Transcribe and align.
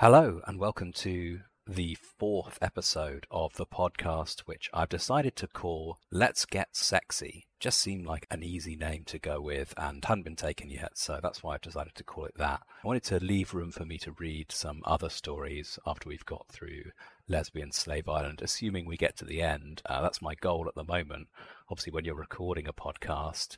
Hello, 0.00 0.40
and 0.46 0.60
welcome 0.60 0.92
to 0.92 1.40
the 1.66 1.96
fourth 1.96 2.56
episode 2.62 3.26
of 3.32 3.54
the 3.54 3.66
podcast, 3.66 4.42
which 4.42 4.70
I've 4.72 4.88
decided 4.88 5.34
to 5.34 5.48
call 5.48 5.98
Let's 6.12 6.46
Get 6.46 6.68
Sexy. 6.76 7.48
Just 7.58 7.80
seemed 7.80 8.06
like 8.06 8.24
an 8.30 8.44
easy 8.44 8.76
name 8.76 9.02
to 9.06 9.18
go 9.18 9.40
with 9.40 9.74
and 9.76 10.04
hadn't 10.04 10.22
been 10.22 10.36
taken 10.36 10.70
yet, 10.70 10.96
so 10.96 11.18
that's 11.20 11.42
why 11.42 11.54
I've 11.54 11.62
decided 11.62 11.96
to 11.96 12.04
call 12.04 12.26
it 12.26 12.38
that. 12.38 12.60
I 12.84 12.86
wanted 12.86 13.02
to 13.06 13.18
leave 13.18 13.54
room 13.54 13.72
for 13.72 13.84
me 13.84 13.98
to 13.98 14.14
read 14.20 14.52
some 14.52 14.82
other 14.84 15.08
stories 15.08 15.80
after 15.84 16.08
we've 16.08 16.24
got 16.24 16.46
through 16.48 16.92
Lesbian 17.26 17.72
Slave 17.72 18.08
Island, 18.08 18.40
assuming 18.40 18.86
we 18.86 18.96
get 18.96 19.16
to 19.16 19.24
the 19.24 19.42
end. 19.42 19.82
Uh, 19.84 20.00
that's 20.00 20.22
my 20.22 20.36
goal 20.36 20.66
at 20.68 20.76
the 20.76 20.84
moment. 20.84 21.26
Obviously, 21.68 21.92
when 21.92 22.04
you're 22.04 22.14
recording 22.14 22.68
a 22.68 22.72
podcast, 22.72 23.56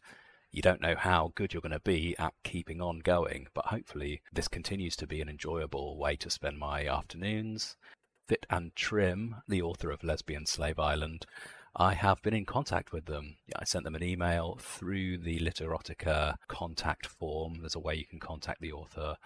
you 0.51 0.63
don't 0.63 0.81
know 0.81 0.97
how 0.97 1.33
good 1.35 1.53
you're 1.53 1.61
going 1.61 1.73
to 1.73 1.81
be 1.81 2.17
at 2.19 2.35
keeping 2.43 2.81
on 2.81 3.01
going, 3.01 3.47
but 3.55 3.67
hopefully 3.67 4.23
this 4.33 4.49
continues 4.49 4.97
to 4.97 5.07
be 5.07 5.21
an 5.21 5.29
enjoyable 5.29 5.99
way 5.99 6.17
to 6.17 6.31
spend 6.31 6.59
my 6.59 6.87
afternoons. 6.87 7.77
Fit 8.27 8.47
and 8.51 8.75
Trim, 8.75 9.37
the 9.49 9.63
author 9.63 9.91
of 9.91 10.05
Lesbian 10.05 10.47
Slave 10.47 10.79
Island, 10.79 11.27
I 11.77 11.95
have 11.95 12.21
been 12.23 12.35
in 12.35 12.47
contact 12.47 12.93
with 12.93 13.07
them. 13.07 13.37
I 13.55 13.65
sent 13.65 13.85
them 13.85 13.95
an 13.95 14.03
email 14.03 14.59
through 14.61 15.19
the 15.19 15.39
Literotica 15.39 16.35
contact 16.49 17.07
form. 17.07 17.59
There's 17.61 17.77
a 17.77 17.81
way 17.81 17.95
you 17.95 18.07
can 18.07 18.19
contact 18.19 18.61
the 18.61 18.73
author 18.73 19.17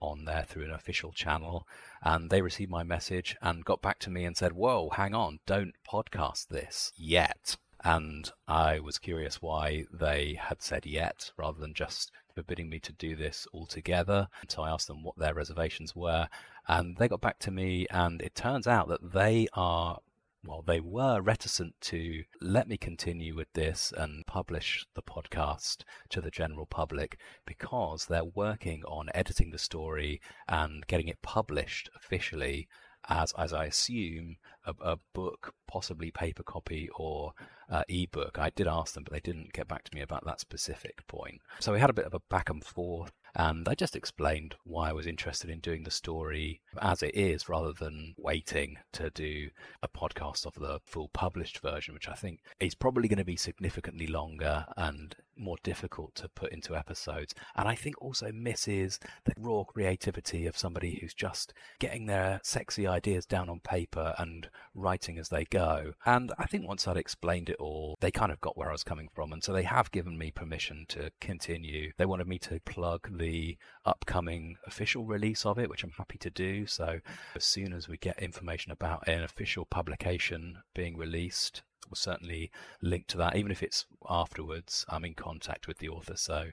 on 0.00 0.24
there 0.24 0.44
through 0.48 0.64
an 0.64 0.72
official 0.72 1.12
channel. 1.12 1.68
And 2.02 2.30
they 2.30 2.40
received 2.40 2.70
my 2.70 2.82
message 2.82 3.36
and 3.42 3.64
got 3.64 3.82
back 3.82 3.98
to 4.00 4.10
me 4.10 4.24
and 4.24 4.36
said, 4.36 4.52
Whoa, 4.52 4.88
hang 4.90 5.14
on, 5.14 5.40
don't 5.46 5.74
podcast 5.86 6.48
this 6.48 6.92
yet. 6.96 7.56
And 7.84 8.30
I 8.46 8.78
was 8.80 8.98
curious 8.98 9.42
why 9.42 9.86
they 9.92 10.38
had 10.40 10.62
said 10.62 10.86
yet 10.86 11.32
rather 11.36 11.58
than 11.58 11.74
just 11.74 12.12
forbidding 12.34 12.68
me 12.68 12.78
to 12.80 12.92
do 12.92 13.16
this 13.16 13.46
altogether. 13.52 14.28
So 14.48 14.62
I 14.62 14.70
asked 14.70 14.86
them 14.86 15.02
what 15.02 15.18
their 15.18 15.34
reservations 15.34 15.94
were, 15.94 16.28
and 16.68 16.96
they 16.96 17.08
got 17.08 17.20
back 17.20 17.38
to 17.40 17.50
me. 17.50 17.86
And 17.90 18.22
it 18.22 18.34
turns 18.34 18.66
out 18.66 18.88
that 18.88 19.12
they 19.12 19.48
are 19.54 19.98
well, 20.44 20.62
they 20.66 20.80
were 20.80 21.20
reticent 21.20 21.80
to 21.82 22.24
let 22.40 22.66
me 22.66 22.76
continue 22.76 23.36
with 23.36 23.52
this 23.52 23.92
and 23.96 24.26
publish 24.26 24.84
the 24.94 25.02
podcast 25.02 25.84
to 26.08 26.20
the 26.20 26.32
general 26.32 26.66
public 26.66 27.16
because 27.46 28.06
they're 28.06 28.24
working 28.24 28.82
on 28.84 29.08
editing 29.14 29.50
the 29.52 29.58
story 29.58 30.20
and 30.48 30.84
getting 30.88 31.06
it 31.06 31.22
published 31.22 31.90
officially 31.94 32.66
as, 33.08 33.32
as 33.38 33.52
I 33.52 33.66
assume, 33.66 34.36
a, 34.66 34.74
a 34.80 34.98
book, 35.12 35.54
possibly 35.66 36.10
paper 36.10 36.42
copy 36.42 36.88
or 36.96 37.32
uh, 37.70 37.84
ebook. 37.88 38.38
I 38.38 38.50
did 38.50 38.66
ask 38.66 38.94
them, 38.94 39.04
but 39.04 39.12
they 39.12 39.20
didn't 39.20 39.52
get 39.52 39.68
back 39.68 39.84
to 39.84 39.94
me 39.94 40.02
about 40.02 40.24
that 40.24 40.40
specific 40.40 41.06
point. 41.06 41.40
So 41.60 41.72
we 41.72 41.80
had 41.80 41.90
a 41.90 41.94
bit 41.94 42.06
of 42.06 42.14
a 42.14 42.20
back 42.20 42.50
and 42.50 42.64
forth 42.64 43.12
and 43.34 43.66
I 43.66 43.74
just 43.74 43.96
explained 43.96 44.56
why 44.64 44.90
I 44.90 44.92
was 44.92 45.06
interested 45.06 45.48
in 45.48 45.60
doing 45.60 45.84
the 45.84 45.90
story 45.90 46.60
as 46.80 47.02
it 47.02 47.14
is 47.14 47.48
rather 47.48 47.72
than 47.72 48.14
waiting 48.18 48.76
to 48.92 49.10
do 49.10 49.48
a 49.82 49.88
podcast 49.88 50.44
of 50.44 50.54
the 50.54 50.80
full 50.84 51.08
published 51.08 51.60
version, 51.60 51.94
which 51.94 52.08
I 52.08 52.14
think 52.14 52.40
is 52.60 52.74
probably 52.74 53.08
going 53.08 53.18
to 53.18 53.24
be 53.24 53.36
significantly 53.36 54.06
longer 54.06 54.66
and 54.76 55.16
more 55.36 55.56
difficult 55.62 56.14
to 56.16 56.28
put 56.28 56.52
into 56.52 56.76
episodes. 56.76 57.34
And 57.56 57.68
I 57.68 57.74
think 57.74 58.00
also 58.00 58.32
misses 58.32 58.98
the 59.24 59.34
raw 59.36 59.64
creativity 59.64 60.46
of 60.46 60.58
somebody 60.58 60.98
who's 61.00 61.14
just 61.14 61.52
getting 61.78 62.06
their 62.06 62.40
sexy 62.42 62.86
ideas 62.86 63.26
down 63.26 63.48
on 63.48 63.60
paper 63.60 64.14
and 64.18 64.48
writing 64.74 65.18
as 65.18 65.28
they 65.28 65.44
go. 65.44 65.92
And 66.04 66.32
I 66.38 66.46
think 66.46 66.66
once 66.66 66.86
I'd 66.86 66.96
explained 66.96 67.48
it 67.48 67.56
all, 67.58 67.96
they 68.00 68.10
kind 68.10 68.32
of 68.32 68.40
got 68.40 68.56
where 68.56 68.68
I 68.68 68.72
was 68.72 68.84
coming 68.84 69.08
from. 69.14 69.32
And 69.32 69.42
so 69.42 69.52
they 69.52 69.64
have 69.64 69.90
given 69.90 70.18
me 70.18 70.30
permission 70.30 70.86
to 70.88 71.10
continue. 71.20 71.92
They 71.96 72.06
wanted 72.06 72.28
me 72.28 72.38
to 72.40 72.60
plug 72.64 73.18
the 73.18 73.56
upcoming 73.84 74.56
official 74.66 75.04
release 75.04 75.44
of 75.44 75.58
it, 75.58 75.70
which 75.70 75.84
I'm 75.84 75.92
happy 75.96 76.18
to 76.18 76.30
do. 76.30 76.66
So 76.66 77.00
as 77.34 77.44
soon 77.44 77.72
as 77.72 77.88
we 77.88 77.96
get 77.96 78.22
information 78.22 78.72
about 78.72 79.06
an 79.08 79.22
official 79.22 79.64
publication 79.64 80.58
being 80.74 80.96
released, 80.96 81.62
we'll 81.92 81.96
certainly 81.96 82.50
link 82.80 83.06
to 83.08 83.18
that. 83.18 83.36
Even 83.36 83.52
if 83.52 83.62
it's 83.62 83.86
afterwards, 84.08 84.84
I'm 84.88 85.04
in 85.04 85.14
contact 85.14 85.68
with 85.68 85.78
the 85.78 85.90
author, 85.90 86.16
so 86.16 86.46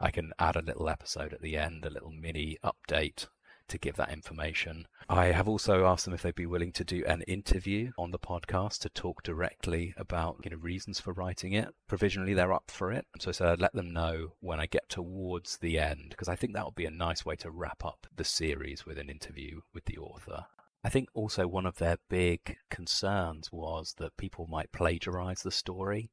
I 0.00 0.10
can 0.10 0.32
add 0.38 0.56
a 0.56 0.62
little 0.62 0.88
episode 0.88 1.32
at 1.32 1.42
the 1.42 1.56
end, 1.56 1.84
a 1.84 1.90
little 1.90 2.10
mini 2.10 2.56
update 2.64 3.26
to 3.68 3.78
give 3.78 3.96
that 3.96 4.12
information. 4.12 4.86
I 5.08 5.26
have 5.26 5.48
also 5.48 5.86
asked 5.86 6.04
them 6.04 6.14
if 6.14 6.22
they'd 6.22 6.34
be 6.34 6.46
willing 6.46 6.72
to 6.72 6.84
do 6.84 7.04
an 7.06 7.22
interview 7.22 7.92
on 7.98 8.10
the 8.10 8.18
podcast 8.18 8.78
to 8.80 8.88
talk 8.88 9.22
directly 9.22 9.94
about 9.96 10.40
you 10.44 10.50
know 10.50 10.56
reasons 10.56 11.00
for 11.00 11.12
writing 11.12 11.52
it. 11.52 11.68
Provisionally, 11.88 12.34
they're 12.34 12.52
up 12.52 12.70
for 12.70 12.92
it, 12.92 13.06
so 13.18 13.28
I 13.28 13.32
said 13.32 13.48
I'd 13.48 13.60
let 13.60 13.74
them 13.74 13.92
know 13.92 14.32
when 14.40 14.60
I 14.60 14.66
get 14.66 14.88
towards 14.88 15.58
the 15.58 15.78
end 15.78 16.10
because 16.10 16.28
I 16.28 16.36
think 16.36 16.54
that 16.54 16.64
would 16.64 16.74
be 16.74 16.86
a 16.86 16.90
nice 16.90 17.24
way 17.24 17.36
to 17.36 17.50
wrap 17.50 17.84
up 17.84 18.06
the 18.14 18.24
series 18.24 18.86
with 18.86 18.98
an 18.98 19.10
interview 19.10 19.60
with 19.74 19.84
the 19.84 19.98
author. 19.98 20.46
I 20.86 20.88
think 20.88 21.08
also 21.14 21.48
one 21.48 21.66
of 21.66 21.78
their 21.78 21.96
big 22.08 22.58
concerns 22.70 23.50
was 23.50 23.96
that 23.98 24.16
people 24.16 24.46
might 24.46 24.70
plagiarize 24.70 25.42
the 25.42 25.50
story. 25.50 26.12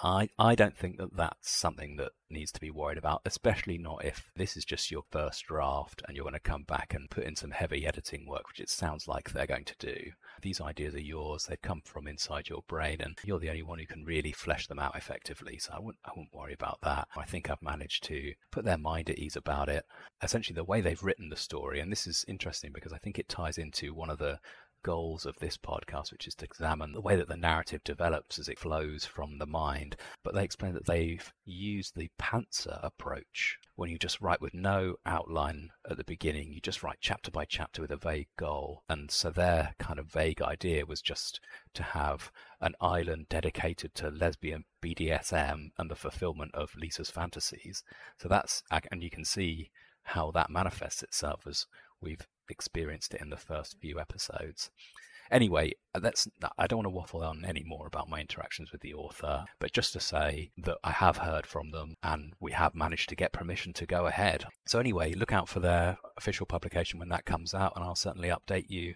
I, 0.00 0.28
I 0.38 0.54
don't 0.54 0.78
think 0.78 0.98
that 0.98 1.16
that's 1.16 1.50
something 1.50 1.96
that 1.96 2.12
needs 2.30 2.52
to 2.52 2.60
be 2.60 2.70
worried 2.70 2.98
about, 2.98 3.22
especially 3.24 3.78
not 3.78 4.04
if 4.04 4.30
this 4.36 4.56
is 4.56 4.64
just 4.64 4.92
your 4.92 5.02
first 5.10 5.46
draft 5.46 6.02
and 6.06 6.16
you're 6.16 6.22
going 6.22 6.34
to 6.34 6.40
come 6.40 6.62
back 6.62 6.94
and 6.94 7.10
put 7.10 7.24
in 7.24 7.34
some 7.34 7.50
heavy 7.50 7.84
editing 7.84 8.28
work, 8.28 8.46
which 8.46 8.60
it 8.60 8.70
sounds 8.70 9.08
like 9.08 9.32
they're 9.32 9.44
going 9.44 9.64
to 9.64 9.74
do. 9.80 10.12
These 10.42 10.60
ideas 10.60 10.94
are 10.94 11.00
yours, 11.00 11.46
they've 11.46 11.60
come 11.60 11.82
from 11.84 12.06
inside 12.06 12.48
your 12.48 12.62
brain, 12.68 12.98
and 13.00 13.18
you're 13.24 13.38
the 13.38 13.50
only 13.50 13.62
one 13.62 13.78
who 13.78 13.86
can 13.86 14.04
really 14.04 14.32
flesh 14.32 14.66
them 14.66 14.78
out 14.78 14.96
effectively. 14.96 15.58
So 15.58 15.72
I 15.74 15.78
wouldn't, 15.78 15.98
I 16.04 16.10
wouldn't 16.10 16.34
worry 16.34 16.52
about 16.52 16.78
that. 16.82 17.08
I 17.16 17.24
think 17.24 17.50
I've 17.50 17.62
managed 17.62 18.04
to 18.04 18.32
put 18.50 18.64
their 18.64 18.78
mind 18.78 19.10
at 19.10 19.18
ease 19.18 19.36
about 19.36 19.68
it. 19.68 19.84
Essentially, 20.22 20.54
the 20.54 20.64
way 20.64 20.80
they've 20.80 21.02
written 21.02 21.28
the 21.28 21.36
story, 21.36 21.80
and 21.80 21.90
this 21.90 22.06
is 22.06 22.24
interesting 22.28 22.70
because 22.72 22.92
I 22.92 22.98
think 22.98 23.18
it 23.18 23.28
ties 23.28 23.58
into 23.58 23.94
one 23.94 24.10
of 24.10 24.18
the 24.18 24.38
goals 24.86 25.26
of 25.26 25.36
this 25.40 25.56
podcast, 25.58 26.12
which 26.12 26.28
is 26.28 26.36
to 26.36 26.44
examine 26.44 26.92
the 26.92 27.00
way 27.00 27.16
that 27.16 27.26
the 27.26 27.36
narrative 27.36 27.82
develops 27.82 28.38
as 28.38 28.48
it 28.48 28.56
flows 28.56 29.04
from 29.04 29.38
the 29.38 29.46
mind. 29.46 29.96
But 30.22 30.32
they 30.32 30.44
explain 30.44 30.74
that 30.74 30.86
they've 30.86 31.32
used 31.44 31.96
the 31.96 32.08
Pantser 32.20 32.78
approach 32.84 33.58
when 33.74 33.90
you 33.90 33.98
just 33.98 34.20
write 34.20 34.40
with 34.40 34.54
no 34.54 34.94
outline 35.04 35.70
at 35.90 35.96
the 35.96 36.04
beginning, 36.04 36.52
you 36.52 36.60
just 36.60 36.84
write 36.84 36.98
chapter 37.00 37.32
by 37.32 37.44
chapter 37.44 37.82
with 37.82 37.90
a 37.90 37.96
vague 37.96 38.28
goal. 38.38 38.84
And 38.88 39.10
so 39.10 39.30
their 39.30 39.74
kind 39.80 39.98
of 39.98 40.06
vague 40.06 40.40
idea 40.40 40.86
was 40.86 41.02
just 41.02 41.40
to 41.74 41.82
have 41.82 42.30
an 42.60 42.74
island 42.80 43.26
dedicated 43.28 43.94
to 43.96 44.08
lesbian 44.08 44.64
BDSM 44.82 45.70
and 45.76 45.90
the 45.90 45.96
fulfillment 45.96 46.54
of 46.54 46.76
Lisa's 46.76 47.10
fantasies. 47.10 47.82
So 48.18 48.28
that's, 48.28 48.62
and 48.70 49.02
you 49.02 49.10
can 49.10 49.24
see 49.24 49.70
how 50.04 50.30
that 50.30 50.48
manifests 50.48 51.02
itself 51.02 51.42
as 51.46 51.66
we've 52.00 52.26
experienced 52.48 53.14
it 53.14 53.20
in 53.20 53.30
the 53.30 53.36
first 53.36 53.76
few 53.80 53.98
episodes. 53.98 54.70
Anyway, 55.30 55.72
uh, 55.94 55.98
that's 55.98 56.28
I 56.56 56.66
don't 56.66 56.78
want 56.78 56.86
to 56.86 56.90
waffle 56.90 57.22
on 57.22 57.44
any 57.44 57.64
more 57.64 57.86
about 57.86 58.08
my 58.08 58.20
interactions 58.20 58.70
with 58.70 58.80
the 58.80 58.94
author, 58.94 59.44
but 59.58 59.72
just 59.72 59.92
to 59.94 60.00
say 60.00 60.52
that 60.56 60.78
I 60.84 60.92
have 60.92 61.16
heard 61.18 61.46
from 61.46 61.70
them 61.70 61.96
and 62.02 62.34
we 62.40 62.52
have 62.52 62.74
managed 62.74 63.08
to 63.08 63.16
get 63.16 63.32
permission 63.32 63.72
to 63.74 63.86
go 63.86 64.06
ahead. 64.06 64.44
So 64.66 64.78
anyway, 64.78 65.14
look 65.14 65.32
out 65.32 65.48
for 65.48 65.60
their 65.60 65.98
official 66.16 66.46
publication 66.46 66.98
when 66.98 67.08
that 67.08 67.24
comes 67.24 67.54
out 67.54 67.72
and 67.74 67.84
I'll 67.84 67.96
certainly 67.96 68.28
update 68.28 68.70
you 68.70 68.94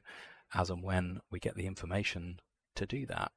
as 0.55 0.71
and 0.71 0.83
when 0.83 1.21
we 1.31 1.41
get 1.41 1.57
the 1.57 1.67
information 1.67 2.41
to 2.77 2.87
do 2.87 3.07
that. 3.07 3.33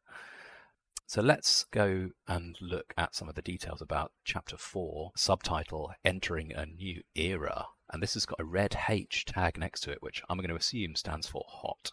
So 1.05 1.21
let's 1.21 1.65
go 1.65 2.09
and 2.27 2.57
look 2.61 2.93
at 2.97 3.13
some 3.13 3.29
of 3.29 3.35
the 3.35 3.41
details 3.41 3.81
about 3.81 4.13
chapter 4.23 4.57
4, 4.57 5.11
subtitle 5.15 5.91
Entering 6.03 6.53
a 6.53 6.65
New 6.65 7.03
Era. 7.15 7.67
And 7.91 8.01
this 8.01 8.15
has 8.15 8.25
got 8.25 8.39
a 8.39 8.45
red 8.45 8.77
H 8.89 9.25
tag 9.25 9.57
next 9.57 9.81
to 9.81 9.91
it, 9.91 10.01
which 10.01 10.23
I'm 10.29 10.37
going 10.37 10.49
to 10.49 10.55
assume 10.55 10.95
stands 10.95 11.27
for 11.27 11.43
hot. 11.47 11.91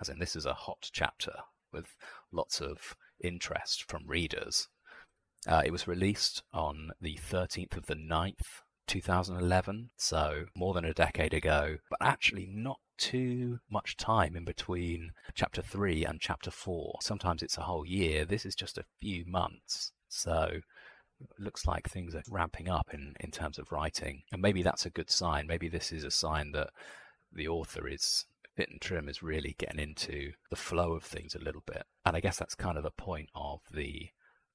As 0.00 0.08
in, 0.08 0.18
this 0.18 0.36
is 0.36 0.44
a 0.44 0.54
hot 0.54 0.90
chapter 0.92 1.32
with 1.72 1.96
lots 2.32 2.60
of 2.60 2.96
interest 3.22 3.84
from 3.88 4.06
readers. 4.06 4.68
Uh, 5.46 5.62
it 5.64 5.70
was 5.70 5.88
released 5.88 6.42
on 6.52 6.90
the 7.00 7.18
13th 7.18 7.76
of 7.76 7.86
the 7.86 7.94
9th, 7.94 8.62
2011, 8.86 9.90
so 9.96 10.44
more 10.54 10.74
than 10.74 10.84
a 10.84 10.92
decade 10.92 11.32
ago, 11.32 11.78
but 11.88 11.98
actually 12.02 12.46
not 12.46 12.78
too 13.02 13.58
much 13.68 13.96
time 13.96 14.36
in 14.36 14.44
between 14.44 15.10
chapter 15.34 15.60
3 15.60 16.04
and 16.04 16.20
chapter 16.20 16.52
4. 16.52 16.98
Sometimes 17.00 17.42
it's 17.42 17.58
a 17.58 17.62
whole 17.62 17.84
year. 17.84 18.24
This 18.24 18.46
is 18.46 18.54
just 18.54 18.78
a 18.78 18.84
few 19.00 19.24
months. 19.26 19.90
So 20.08 20.60
looks 21.36 21.66
like 21.66 21.88
things 21.88 22.14
are 22.14 22.22
ramping 22.30 22.68
up 22.68 22.90
in, 22.92 23.14
in 23.18 23.32
terms 23.32 23.58
of 23.58 23.72
writing. 23.72 24.22
And 24.30 24.40
maybe 24.40 24.62
that's 24.62 24.86
a 24.86 24.90
good 24.90 25.10
sign. 25.10 25.48
Maybe 25.48 25.68
this 25.68 25.90
is 25.90 26.04
a 26.04 26.12
sign 26.12 26.52
that 26.52 26.70
the 27.32 27.48
author 27.48 27.88
is 27.88 28.24
fit 28.54 28.70
and 28.70 28.80
trim 28.80 29.08
is 29.08 29.20
really 29.20 29.56
getting 29.58 29.80
into 29.80 30.30
the 30.50 30.56
flow 30.56 30.92
of 30.92 31.02
things 31.02 31.34
a 31.34 31.42
little 31.42 31.64
bit. 31.66 31.82
And 32.06 32.16
I 32.16 32.20
guess 32.20 32.38
that's 32.38 32.54
kind 32.54 32.76
of 32.76 32.84
the 32.84 32.92
point 32.92 33.30
of 33.34 33.62
the 33.72 34.10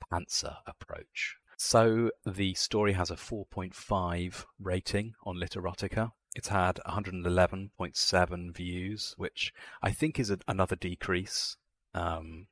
Pantser 0.10 0.56
approach. 0.66 1.36
So 1.58 2.12
the 2.26 2.54
story 2.54 2.94
has 2.94 3.12
a 3.12 3.16
4.5 3.16 4.46
rating 4.58 5.16
on 5.26 5.36
Literotica. 5.36 6.12
It's 6.38 6.50
had 6.50 6.80
111.7 6.86 8.56
views, 8.56 9.16
which 9.18 9.52
I 9.82 9.90
think 9.90 10.20
is 10.20 10.30
a, 10.30 10.38
another 10.48 10.76
decrease. 10.76 11.58
Um, 11.96 12.46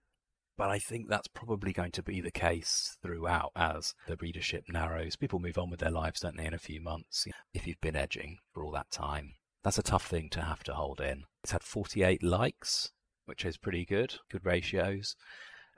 but 0.57 0.71
I 0.71 0.79
think 0.79 1.07
that's 1.07 1.27
probably 1.27 1.71
going 1.71 1.91
to 1.91 2.01
be 2.01 2.19
the 2.19 2.31
case 2.31 2.97
throughout 3.03 3.51
as 3.55 3.93
the 4.07 4.17
readership 4.19 4.63
narrows. 4.67 5.15
People 5.15 5.37
move 5.37 5.59
on 5.59 5.69
with 5.69 5.81
their 5.81 5.91
lives, 5.91 6.21
don't 6.21 6.35
they, 6.35 6.47
in 6.47 6.53
a 6.55 6.57
few 6.57 6.81
months, 6.81 7.27
if 7.53 7.67
you've 7.67 7.79
been 7.79 7.95
edging 7.95 8.39
for 8.51 8.65
all 8.65 8.71
that 8.71 8.89
time. 8.89 9.33
That's 9.63 9.77
a 9.77 9.83
tough 9.83 10.07
thing 10.07 10.29
to 10.31 10.41
have 10.41 10.63
to 10.63 10.73
hold 10.73 10.99
in. 10.99 11.25
It's 11.43 11.51
had 11.51 11.61
48 11.61 12.23
likes, 12.23 12.89
which 13.25 13.45
is 13.45 13.57
pretty 13.57 13.85
good, 13.85 14.15
good 14.31 14.43
ratios. 14.43 15.15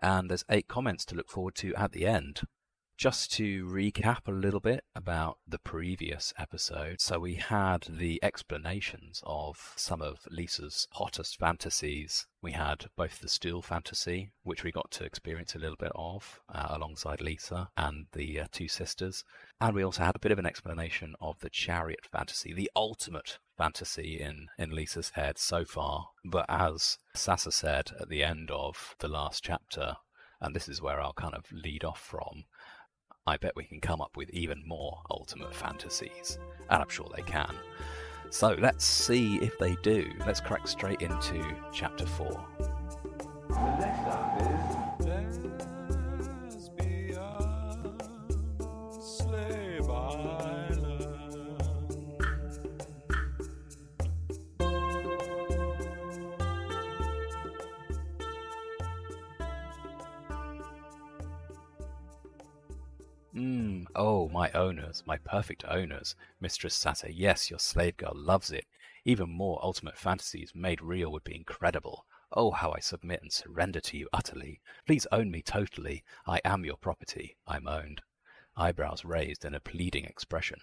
And 0.01 0.29
there's 0.29 0.45
eight 0.49 0.69
comments 0.69 1.03
to 1.05 1.15
look 1.15 1.29
forward 1.29 1.55
to 1.55 1.75
at 1.75 1.91
the 1.91 2.05
end. 2.05 2.43
Just 2.97 3.31
to 3.33 3.63
recap 3.67 4.27
a 4.27 4.31
little 4.31 4.59
bit 4.59 4.83
about 4.95 5.37
the 5.47 5.59
previous 5.59 6.33
episode. 6.35 6.99
So, 6.99 7.19
we 7.19 7.35
had 7.35 7.85
the 7.87 8.19
explanations 8.23 9.21
of 9.23 9.73
some 9.75 10.01
of 10.01 10.21
Lisa's 10.31 10.87
hottest 10.93 11.37
fantasies. 11.37 12.25
We 12.41 12.53
had 12.53 12.87
both 12.95 13.19
the 13.19 13.29
stool 13.29 13.61
fantasy, 13.61 14.31
which 14.41 14.63
we 14.63 14.71
got 14.71 14.89
to 14.93 15.03
experience 15.03 15.53
a 15.53 15.59
little 15.59 15.75
bit 15.75 15.91
of 15.93 16.41
uh, 16.51 16.69
alongside 16.71 17.21
Lisa 17.21 17.69
and 17.77 18.07
the 18.13 18.39
uh, 18.39 18.47
two 18.51 18.67
sisters. 18.67 19.23
And 19.61 19.75
we 19.75 19.83
also 19.83 20.03
had 20.03 20.15
a 20.15 20.19
bit 20.19 20.31
of 20.31 20.39
an 20.39 20.47
explanation 20.47 21.13
of 21.21 21.37
the 21.41 21.51
chariot 21.51 22.07
fantasy, 22.11 22.51
the 22.51 22.71
ultimate 22.75 23.37
fantasy 23.55 24.19
in, 24.19 24.47
in 24.57 24.71
Lisa's 24.71 25.11
head 25.11 25.37
so 25.37 25.65
far. 25.65 26.07
But 26.25 26.47
as 26.49 26.97
Sasa 27.13 27.51
said 27.51 27.91
at 27.99 28.09
the 28.09 28.23
end 28.23 28.49
of 28.49 28.95
the 28.97 29.07
last 29.07 29.43
chapter, 29.43 29.97
and 30.41 30.55
this 30.55 30.67
is 30.67 30.81
where 30.81 30.99
I'll 30.99 31.13
kind 31.13 31.35
of 31.35 31.51
lead 31.51 31.83
off 31.83 31.99
from, 31.99 32.45
I 33.27 33.35
bet 33.35 33.57
we 33.57 33.65
can 33.65 33.81
come 33.81 33.99
up 33.99 34.15
with 34.15 34.29
even 34.29 34.63
more 34.65 35.01
ultimate 35.11 35.53
fantasies. 35.53 36.39
And 36.69 36.81
I'm 36.81 36.87
sure 36.87 37.09
they 37.13 37.23
can. 37.23 37.53
So 38.29 38.55
let's 38.57 38.85
see 38.85 39.35
if 39.37 39.57
they 39.59 39.75
do. 39.83 40.09
Let's 40.25 40.39
crack 40.39 40.65
straight 40.65 41.01
into 41.01 41.43
chapter 41.73 42.05
4. 42.05 42.45
My 64.37 64.51
owners, 64.51 65.01
my 65.07 65.17
perfect 65.17 65.65
owners. 65.67 66.15
Mistress 66.39 66.77
Sata, 66.77 67.09
yes, 67.11 67.49
your 67.49 67.57
slave 67.57 67.97
girl 67.97 68.13
loves 68.13 68.51
it. 68.51 68.67
Even 69.03 69.27
more 69.31 69.59
ultimate 69.63 69.97
fantasies 69.97 70.51
made 70.53 70.79
real 70.79 71.11
would 71.11 71.23
be 71.23 71.35
incredible. 71.35 72.05
Oh, 72.31 72.51
how 72.51 72.71
I 72.71 72.79
submit 72.79 73.23
and 73.23 73.33
surrender 73.33 73.79
to 73.79 73.97
you 73.97 74.07
utterly. 74.13 74.61
Please 74.85 75.07
own 75.11 75.31
me 75.31 75.41
totally. 75.41 76.03
I 76.27 76.39
am 76.45 76.65
your 76.65 76.77
property, 76.77 77.35
I 77.47 77.57
moaned, 77.57 78.03
eyebrows 78.55 79.03
raised 79.03 79.43
in 79.43 79.55
a 79.55 79.59
pleading 79.59 80.05
expression. 80.05 80.59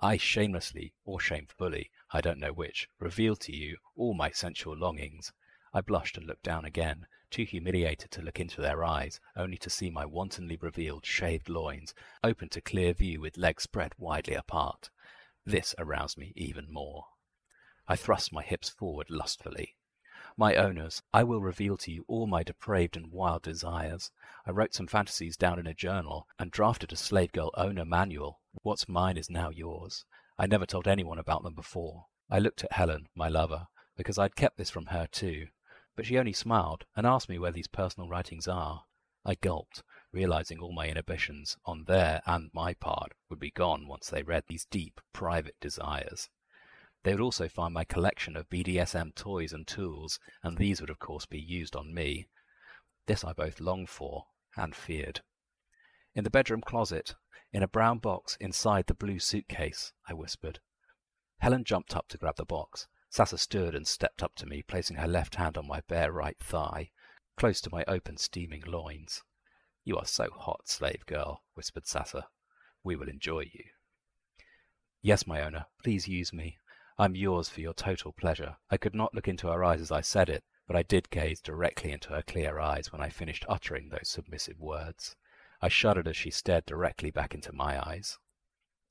I 0.00 0.16
shamelessly, 0.16 0.92
or 1.04 1.20
shamefully, 1.20 1.92
I 2.10 2.20
don't 2.20 2.40
know 2.40 2.52
which, 2.52 2.88
revealed 2.98 3.38
to 3.42 3.54
you 3.54 3.76
all 3.94 4.14
my 4.14 4.32
sensual 4.32 4.76
longings. 4.76 5.32
I 5.72 5.80
blushed 5.80 6.16
and 6.16 6.26
looked 6.26 6.42
down 6.42 6.64
again, 6.64 7.06
too 7.36 7.44
humiliated 7.44 8.10
to 8.10 8.22
look 8.22 8.40
into 8.40 8.62
their 8.62 8.82
eyes, 8.82 9.20
only 9.36 9.58
to 9.58 9.68
see 9.68 9.90
my 9.90 10.06
wantonly 10.06 10.56
revealed 10.56 11.04
shaved 11.04 11.50
loins, 11.50 11.92
open 12.24 12.48
to 12.48 12.62
clear 12.62 12.94
view 12.94 13.20
with 13.20 13.36
legs 13.36 13.64
spread 13.64 13.92
widely 13.98 14.32
apart. 14.32 14.88
This 15.44 15.74
aroused 15.76 16.16
me 16.16 16.32
even 16.34 16.72
more. 16.72 17.04
I 17.86 17.94
thrust 17.94 18.32
my 18.32 18.42
hips 18.42 18.70
forward 18.70 19.10
lustfully. 19.10 19.76
My 20.34 20.54
owners, 20.54 21.02
I 21.12 21.24
will 21.24 21.42
reveal 21.42 21.76
to 21.76 21.92
you 21.92 22.06
all 22.08 22.26
my 22.26 22.42
depraved 22.42 22.96
and 22.96 23.12
wild 23.12 23.42
desires. 23.42 24.10
I 24.46 24.52
wrote 24.52 24.72
some 24.72 24.86
fantasies 24.86 25.36
down 25.36 25.58
in 25.58 25.66
a 25.66 25.74
journal 25.74 26.26
and 26.38 26.50
drafted 26.50 26.90
a 26.90 26.96
slave 26.96 27.32
girl 27.32 27.50
owner 27.54 27.84
manual. 27.84 28.40
What's 28.62 28.88
mine 28.88 29.18
is 29.18 29.28
now 29.28 29.50
yours. 29.50 30.06
I 30.38 30.46
never 30.46 30.64
told 30.64 30.88
anyone 30.88 31.18
about 31.18 31.42
them 31.42 31.54
before. 31.54 32.06
I 32.30 32.38
looked 32.38 32.64
at 32.64 32.72
Helen, 32.72 33.08
my 33.14 33.28
lover, 33.28 33.66
because 33.94 34.16
I'd 34.16 34.36
kept 34.36 34.56
this 34.56 34.70
from 34.70 34.86
her 34.86 35.06
too, 35.12 35.48
but 35.96 36.06
she 36.06 36.18
only 36.18 36.32
smiled 36.32 36.84
and 36.94 37.06
asked 37.06 37.28
me 37.28 37.38
where 37.38 37.50
these 37.50 37.66
personal 37.66 38.08
writings 38.08 38.46
are. 38.46 38.84
I 39.24 39.34
gulped, 39.34 39.82
realizing 40.12 40.60
all 40.60 40.72
my 40.72 40.86
inhibitions 40.86 41.56
on 41.64 41.84
their 41.84 42.22
and 42.26 42.50
my 42.52 42.74
part 42.74 43.12
would 43.28 43.40
be 43.40 43.50
gone 43.50 43.88
once 43.88 44.08
they 44.08 44.22
read 44.22 44.44
these 44.46 44.66
deep, 44.66 45.00
private 45.12 45.56
desires. 45.60 46.28
They 47.02 47.12
would 47.12 47.20
also 47.20 47.48
find 47.48 47.72
my 47.72 47.84
collection 47.84 48.36
of 48.36 48.48
BDSM 48.48 49.14
toys 49.14 49.52
and 49.52 49.66
tools, 49.66 50.20
and 50.42 50.58
these 50.58 50.80
would 50.80 50.90
of 50.90 50.98
course 50.98 51.26
be 51.26 51.40
used 51.40 51.74
on 51.74 51.94
me. 51.94 52.28
This 53.06 53.24
I 53.24 53.32
both 53.32 53.60
longed 53.60 53.88
for 53.88 54.26
and 54.56 54.74
feared. 54.74 55.22
In 56.14 56.24
the 56.24 56.30
bedroom 56.30 56.62
closet, 56.62 57.14
in 57.52 57.62
a 57.62 57.68
brown 57.68 57.98
box 57.98 58.36
inside 58.40 58.86
the 58.86 58.94
blue 58.94 59.18
suitcase, 59.18 59.92
I 60.08 60.14
whispered. 60.14 60.60
Helen 61.38 61.64
jumped 61.64 61.94
up 61.94 62.08
to 62.08 62.18
grab 62.18 62.36
the 62.36 62.44
box. 62.44 62.88
Sasa 63.16 63.38
stood 63.38 63.74
and 63.74 63.88
stepped 63.88 64.22
up 64.22 64.34
to 64.34 64.44
me, 64.44 64.60
placing 64.60 64.98
her 64.98 65.08
left 65.08 65.36
hand 65.36 65.56
on 65.56 65.66
my 65.66 65.80
bare 65.88 66.12
right 66.12 66.38
thigh, 66.38 66.90
close 67.38 67.62
to 67.62 67.70
my 67.72 67.82
open, 67.88 68.18
steaming 68.18 68.62
loins. 68.66 69.22
You 69.84 69.96
are 69.96 70.04
so 70.04 70.28
hot, 70.30 70.68
slave 70.68 71.06
girl, 71.06 71.42
whispered 71.54 71.86
Sasa. 71.86 72.28
We 72.84 72.94
will 72.94 73.08
enjoy 73.08 73.48
you. 73.54 73.64
Yes, 75.00 75.26
my 75.26 75.40
owner, 75.40 75.64
please 75.82 76.06
use 76.06 76.30
me. 76.30 76.58
I'm 76.98 77.16
yours 77.16 77.48
for 77.48 77.62
your 77.62 77.72
total 77.72 78.12
pleasure. 78.12 78.58
I 78.70 78.76
could 78.76 78.94
not 78.94 79.14
look 79.14 79.28
into 79.28 79.48
her 79.48 79.64
eyes 79.64 79.80
as 79.80 79.90
I 79.90 80.02
said 80.02 80.28
it, 80.28 80.44
but 80.66 80.76
I 80.76 80.82
did 80.82 81.08
gaze 81.08 81.40
directly 81.40 81.92
into 81.92 82.10
her 82.10 82.20
clear 82.20 82.58
eyes 82.58 82.92
when 82.92 83.00
I 83.00 83.08
finished 83.08 83.46
uttering 83.48 83.88
those 83.88 84.10
submissive 84.10 84.60
words. 84.60 85.16
I 85.62 85.68
shuddered 85.68 86.06
as 86.06 86.18
she 86.18 86.30
stared 86.30 86.66
directly 86.66 87.10
back 87.10 87.32
into 87.32 87.54
my 87.54 87.82
eyes. 87.82 88.18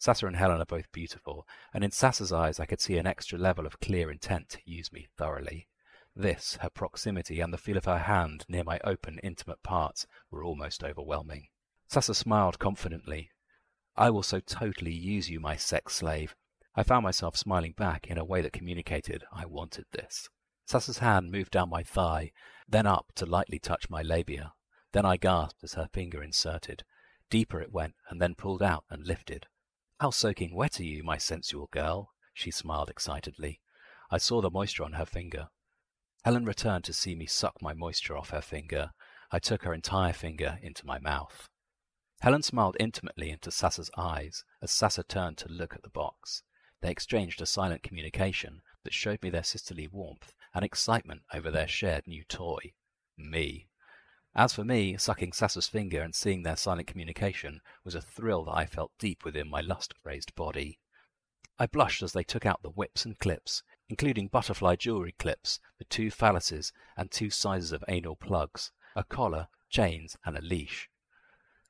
Sasa 0.05 0.27
and 0.27 0.35
Helen 0.35 0.61
are 0.61 0.65
both 0.65 0.91
beautiful, 0.91 1.47
and 1.73 1.83
in 1.83 1.89
Sasa's 1.89 2.31
eyes 2.31 2.59
I 2.59 2.67
could 2.67 2.79
see 2.79 2.99
an 2.99 3.07
extra 3.07 3.39
level 3.39 3.65
of 3.65 3.79
clear 3.79 4.11
intent 4.11 4.49
to 4.49 4.59
use 4.63 4.93
me 4.93 5.07
thoroughly. 5.17 5.67
This, 6.15 6.59
her 6.61 6.69
proximity, 6.69 7.39
and 7.39 7.51
the 7.51 7.57
feel 7.57 7.75
of 7.75 7.85
her 7.85 7.97
hand 7.97 8.45
near 8.47 8.63
my 8.63 8.79
open, 8.83 9.17
intimate 9.23 9.63
parts 9.63 10.05
were 10.29 10.43
almost 10.43 10.83
overwhelming. 10.83 11.47
Sasa 11.87 12.13
smiled 12.13 12.59
confidently. 12.59 13.31
I 13.95 14.11
will 14.11 14.21
so 14.21 14.39
totally 14.39 14.93
use 14.93 15.31
you, 15.31 15.39
my 15.39 15.55
sex 15.55 15.95
slave. 15.95 16.35
I 16.75 16.83
found 16.83 17.01
myself 17.01 17.35
smiling 17.35 17.73
back 17.75 18.05
in 18.05 18.19
a 18.19 18.23
way 18.23 18.43
that 18.43 18.53
communicated 18.53 19.23
I 19.33 19.47
wanted 19.47 19.85
this. 19.91 20.29
Sasa's 20.67 20.99
hand 20.99 21.31
moved 21.31 21.49
down 21.49 21.71
my 21.71 21.81
thigh, 21.81 22.31
then 22.69 22.85
up 22.85 23.11
to 23.15 23.25
lightly 23.25 23.57
touch 23.57 23.89
my 23.89 24.03
labia. 24.03 24.53
Then 24.91 25.03
I 25.03 25.17
gasped 25.17 25.63
as 25.63 25.73
her 25.73 25.89
finger 25.91 26.21
inserted. 26.21 26.83
Deeper 27.31 27.59
it 27.59 27.71
went, 27.71 27.95
and 28.07 28.21
then 28.21 28.35
pulled 28.35 28.61
out 28.61 28.83
and 28.91 29.07
lifted. 29.07 29.47
How 30.01 30.09
soaking 30.09 30.53
wet 30.53 30.81
are 30.81 30.83
you, 30.83 31.03
my 31.03 31.17
sensual 31.17 31.69
girl? 31.71 32.11
She 32.33 32.51
smiled 32.51 32.89
excitedly. 32.89 33.61
I 34.11 34.17
saw 34.17 34.41
the 34.41 34.49
moisture 34.49 34.83
on 34.83 34.93
her 34.93 35.05
finger. 35.05 35.47
Helen 36.25 36.43
returned 36.43 36.83
to 36.85 36.93
see 36.93 37.15
me 37.15 37.27
suck 37.27 37.61
my 37.61 37.73
moisture 37.73 38.17
off 38.17 38.31
her 38.31 38.41
finger. 38.41 38.91
I 39.31 39.39
took 39.39 39.63
her 39.63 39.73
entire 39.73 40.11
finger 40.11 40.59
into 40.61 40.85
my 40.85 40.99
mouth. 40.99 41.47
Helen 42.19 42.43
smiled 42.43 42.75
intimately 42.77 43.29
into 43.29 43.51
Sasa's 43.51 43.89
eyes 43.97 44.43
as 44.61 44.71
Sasa 44.71 45.03
turned 45.03 45.37
to 45.37 45.49
look 45.49 45.73
at 45.73 45.83
the 45.83 45.89
box. 45.89 46.43
They 46.81 46.91
exchanged 46.91 47.41
a 47.41 47.45
silent 47.45 47.81
communication 47.81 48.61
that 48.83 48.93
showed 48.93 49.23
me 49.23 49.29
their 49.29 49.43
sisterly 49.43 49.87
warmth 49.87 50.33
and 50.53 50.65
excitement 50.65 51.21
over 51.33 51.49
their 51.49 51.69
shared 51.69 52.05
new 52.05 52.25
toy, 52.25 52.73
me. 53.17 53.69
As 54.37 54.51
for 54.51 54.65
me, 54.65 54.97
sucking 54.97 55.31
Sasa's 55.31 55.69
finger 55.69 56.01
and 56.01 56.13
seeing 56.13 56.43
their 56.43 56.57
silent 56.57 56.87
communication 56.87 57.61
was 57.85 57.95
a 57.95 58.01
thrill 58.01 58.43
that 58.43 58.57
I 58.57 58.65
felt 58.65 58.91
deep 58.99 59.23
within 59.23 59.49
my 59.49 59.61
lust-crazed 59.61 60.35
body. 60.35 60.77
I 61.57 61.67
blushed 61.67 62.03
as 62.03 62.11
they 62.11 62.25
took 62.25 62.45
out 62.45 62.61
the 62.61 62.69
whips 62.69 63.05
and 63.05 63.17
clips, 63.17 63.63
including 63.87 64.27
butterfly 64.27 64.75
jewelry 64.75 65.13
clips, 65.13 65.61
the 65.77 65.85
two 65.85 66.11
phalluses, 66.11 66.73
and 66.97 67.09
two 67.09 67.29
sizes 67.29 67.71
of 67.71 67.85
anal 67.87 68.17
plugs, 68.17 68.73
a 68.93 69.05
collar, 69.05 69.47
chains, 69.69 70.17
and 70.25 70.37
a 70.37 70.41
leash. 70.41 70.89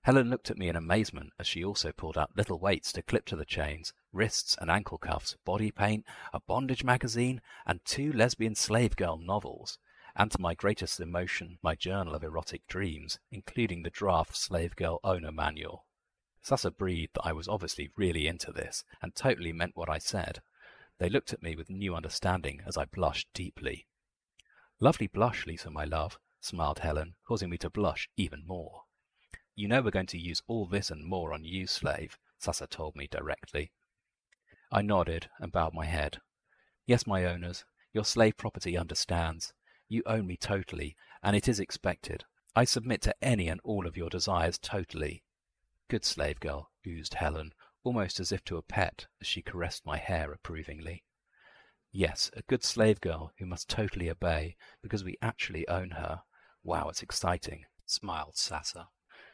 Helen 0.01 0.31
looked 0.31 0.50
at 0.50 0.57
me 0.57 0.67
in 0.67 0.75
amazement 0.75 1.34
as 1.38 1.45
she 1.45 1.63
also 1.63 1.91
pulled 1.91 2.17
out 2.17 2.36
little 2.36 2.57
weights 2.57 2.91
to 2.93 3.03
clip 3.03 3.25
to 3.25 3.36
the 3.36 3.45
chains, 3.45 3.93
wrists 4.12 4.57
and 4.60 4.72
ankle 4.72 4.98
cuffs, 4.98 5.38
body 5.45 5.69
paint, 5.69 6.03
a 6.34 6.39
bondage 6.39 6.84
magazine, 6.84 7.41
and 7.67 7.86
two 7.86 8.12
lesbian 8.12 8.55
slave 8.55 8.95
girl 8.95 9.19
novels 9.19 9.77
and 10.15 10.31
to 10.31 10.41
my 10.41 10.53
greatest 10.53 11.00
emotion, 11.00 11.57
my 11.62 11.75
journal 11.75 12.15
of 12.15 12.24
erotic 12.24 12.65
dreams, 12.67 13.19
including 13.31 13.84
the 13.84 13.89
draft 13.89 14.36
slave 14.36 14.75
girl 14.75 15.00
owner 15.03 15.31
manual. 15.31 15.86
Sasa 16.41 16.72
breathed 16.72 17.15
that 17.15 17.25
I 17.25 17.34
was 17.34 17.48
obviously 17.48 17.89
really 17.98 18.27
into 18.27 18.51
this, 18.51 18.84
and 19.01 19.15
totally 19.15 19.51
meant 19.51 19.75
what 19.75 19.89
I 19.89 19.98
said. 19.98 20.41
They 21.00 21.10
looked 21.10 21.34
at 21.34 21.41
me 21.41 21.55
with 21.55 21.69
new 21.69 21.95
understanding 21.95 22.62
as 22.65 22.77
I 22.77 22.86
blushed 22.86 23.27
deeply. 23.34 23.88
Lovely 24.79 25.07
blush, 25.07 25.45
Lisa, 25.45 25.69
my 25.69 25.86
love, 25.86 26.17
smiled 26.39 26.79
Helen, 26.79 27.15
causing 27.27 27.50
me 27.50 27.57
to 27.57 27.69
blush 27.69 28.10
even 28.15 28.45
more. 28.45 28.84
You 29.55 29.67
know 29.67 29.81
we're 29.81 29.91
going 29.91 30.05
to 30.07 30.19
use 30.19 30.41
all 30.48 30.65
this 30.65 30.91
and 30.91 31.03
more 31.03 31.34
on 31.34 31.43
you, 31.43 31.65
slave, 31.65 32.17
Sasa 32.38 32.67
told 32.67 32.95
me 32.95 33.07
directly. 33.07 33.72
I 34.72 34.81
nodded 34.81 35.29
and 35.39 35.51
bowed 35.51 35.74
my 35.74 35.86
head. 35.86 36.19
Yes, 36.86 37.07
my 37.07 37.25
owners, 37.25 37.65
your 37.93 38.05
slave 38.05 38.38
property 38.38 38.77
understands. 38.77 39.53
You 39.88 40.04
own 40.06 40.25
me 40.27 40.38
totally, 40.38 40.96
and 41.22 41.36
it 41.36 41.48
is 41.48 41.60
expected. 41.60 42.24
I 42.56 42.63
submit 42.63 43.01
to 43.04 43.15
any 43.24 43.48
and 43.48 43.62
all 43.63 43.86
of 43.86 43.98
your 43.98 44.10
desires 44.10 44.58
totally. 44.58 45.24
Good 45.89 46.06
slave 46.06 46.39
girl, 46.39 46.72
oozed 46.88 47.15
Helen, 47.15 47.54
almost 47.84 48.20
as 48.20 48.32
if 48.32 48.44
to 48.46 48.58
a 48.58 48.63
pet, 48.63 49.08
as 49.22 49.27
she 49.27 49.42
caressed 49.42 49.86
my 49.86 49.98
hair 49.98 50.32
approvingly. 50.32 51.04
Yes, 51.92 52.32
a 52.34 52.42
good 52.42 52.63
slave 52.63 53.00
girl 53.00 53.32
who 53.38 53.46
must 53.46 53.70
totally 53.70 54.10
obey 54.10 54.58
because 54.82 55.04
we 55.04 55.18
actually 55.22 55.68
own 55.68 55.92
her. 55.92 56.24
Wow, 56.63 56.89
it's 56.89 57.04
exciting, 57.04 57.65
smiled 57.86 58.36
Sasa, 58.36 58.89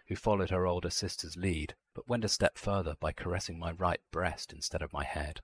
who 0.07 0.15
followed 0.15 0.49
her 0.49 0.67
older 0.67 0.89
sister's 0.89 1.37
lead, 1.37 1.75
but 1.95 2.09
went 2.09 2.25
a 2.25 2.29
step 2.29 2.57
further 2.57 2.95
by 2.99 3.13
caressing 3.13 3.57
my 3.57 3.71
right 3.71 4.01
breast 4.11 4.51
instead 4.51 4.81
of 4.81 4.93
my 4.93 5.05
head. 5.05 5.39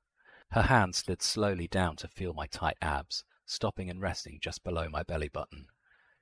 Her 0.51 0.63
hand 0.63 0.95
slid 0.95 1.21
slowly 1.21 1.67
down 1.67 1.95
to 1.97 2.07
feel 2.07 2.33
my 2.33 2.47
tight 2.47 2.77
abs, 2.81 3.23
stopping 3.49 3.89
and 3.89 4.01
resting 4.01 4.39
just 4.41 4.63
below 4.63 4.89
my 4.89 5.03
belly 5.03 5.29
button. 5.29 5.67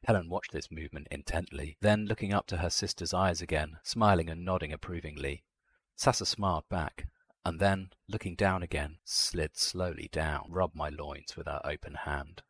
Helen 0.05 0.29
watched 0.29 0.51
this 0.51 0.71
movement 0.71 1.07
intently, 1.09 1.77
then 1.81 2.05
looking 2.05 2.31
up 2.31 2.45
to 2.47 2.57
her 2.57 2.69
sister's 2.69 3.13
eyes 3.13 3.41
again, 3.41 3.77
smiling 3.83 4.29
and 4.29 4.45
nodding 4.45 4.71
approvingly. 4.71 5.43
Sasa 5.95 6.25
smiled 6.25 6.69
back, 6.69 7.07
and 7.43 7.59
then, 7.59 7.89
looking 8.07 8.35
down 8.35 8.61
again, 8.61 8.99
slid 9.03 9.57
slowly 9.57 10.07
down, 10.11 10.45
rubbed 10.49 10.75
my 10.75 10.89
loins 10.89 11.35
with 11.35 11.47
her 11.47 11.61
open 11.65 11.95
hand. 11.95 12.43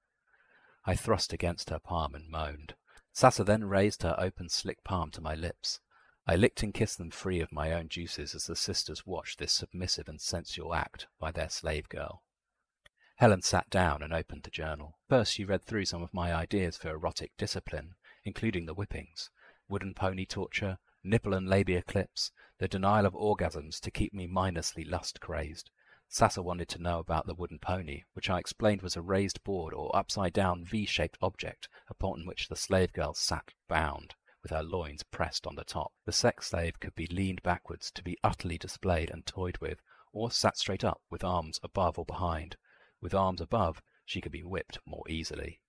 I 0.85 0.95
thrust 0.95 1.31
against 1.31 1.69
her 1.69 1.79
palm 1.79 2.13
and 2.13 2.29
moaned. 2.29 2.75
Sasa 3.13 3.45
then 3.45 3.63
raised 3.63 4.03
her 4.03 4.15
open, 4.17 4.49
slick 4.49 4.83
palm 4.83 5.09
to 5.11 5.21
my 5.21 5.33
lips. 5.33 5.79
I 6.27 6.35
licked 6.35 6.61
and 6.63 6.73
kissed 6.73 6.97
them 6.97 7.11
free 7.11 7.39
of 7.39 7.53
my 7.53 7.71
own 7.71 7.87
juices 7.87 8.35
as 8.35 8.47
the 8.47 8.55
sisters 8.57 9.05
watched 9.05 9.39
this 9.39 9.53
submissive 9.53 10.09
and 10.09 10.19
sensual 10.19 10.73
act 10.73 11.07
by 11.19 11.31
their 11.31 11.49
slave 11.49 11.87
girl. 11.87 12.23
Helen 13.17 13.41
sat 13.41 13.69
down 13.69 14.03
and 14.03 14.13
opened 14.13 14.43
the 14.43 14.49
journal. 14.49 14.99
First 15.07 15.31
she 15.31 15.45
read 15.45 15.63
through 15.63 15.85
some 15.85 16.03
of 16.03 16.13
my 16.13 16.33
ideas 16.33 16.75
for 16.75 16.89
erotic 16.89 17.31
discipline, 17.37 17.95
including 18.25 18.65
the 18.65 18.73
whippings, 18.73 19.29
wooden 19.69 19.93
pony 19.93 20.25
torture, 20.25 20.79
nipple 21.01 21.33
and 21.33 21.47
labia 21.47 21.81
clips, 21.81 22.33
the 22.57 22.67
denial 22.67 23.05
of 23.05 23.13
orgasms 23.13 23.79
to 23.79 23.89
keep 23.89 24.13
me 24.13 24.27
mindlessly 24.27 24.83
lust 24.83 25.21
crazed. 25.21 25.71
Sasa 26.09 26.43
wanted 26.43 26.67
to 26.67 26.81
know 26.81 26.99
about 26.99 27.25
the 27.25 27.33
wooden 27.33 27.57
pony, 27.57 28.03
which 28.11 28.29
I 28.29 28.37
explained 28.37 28.81
was 28.81 28.97
a 28.97 29.01
raised 29.01 29.41
board 29.45 29.73
or 29.73 29.95
upside 29.95 30.33
down 30.33 30.65
V 30.65 30.85
shaped 30.85 31.17
object 31.21 31.69
upon 31.87 32.25
which 32.25 32.49
the 32.49 32.57
slave 32.57 32.91
girl 32.91 33.13
sat 33.13 33.53
bound, 33.69 34.15
with 34.43 34.51
her 34.51 34.61
loins 34.61 35.03
pressed 35.03 35.47
on 35.47 35.55
the 35.55 35.63
top. 35.63 35.93
The 36.03 36.11
sex 36.11 36.47
slave 36.47 36.81
could 36.81 36.95
be 36.95 37.07
leaned 37.07 37.43
backwards 37.43 37.91
to 37.91 38.03
be 38.03 38.17
utterly 38.25 38.57
displayed 38.57 39.09
and 39.09 39.25
toyed 39.25 39.59
with, 39.59 39.81
or 40.11 40.31
sat 40.31 40.57
straight 40.57 40.83
up 40.83 41.01
with 41.09 41.23
arms 41.23 41.61
above 41.63 41.97
or 41.97 42.05
behind, 42.05 42.57
with 43.05 43.13
arms 43.13 43.39
above, 43.39 43.83
she 44.03 44.19
could 44.19 44.31
be 44.31 44.41
whipped 44.41 44.79
more 44.83 45.03
easily. 45.07 45.61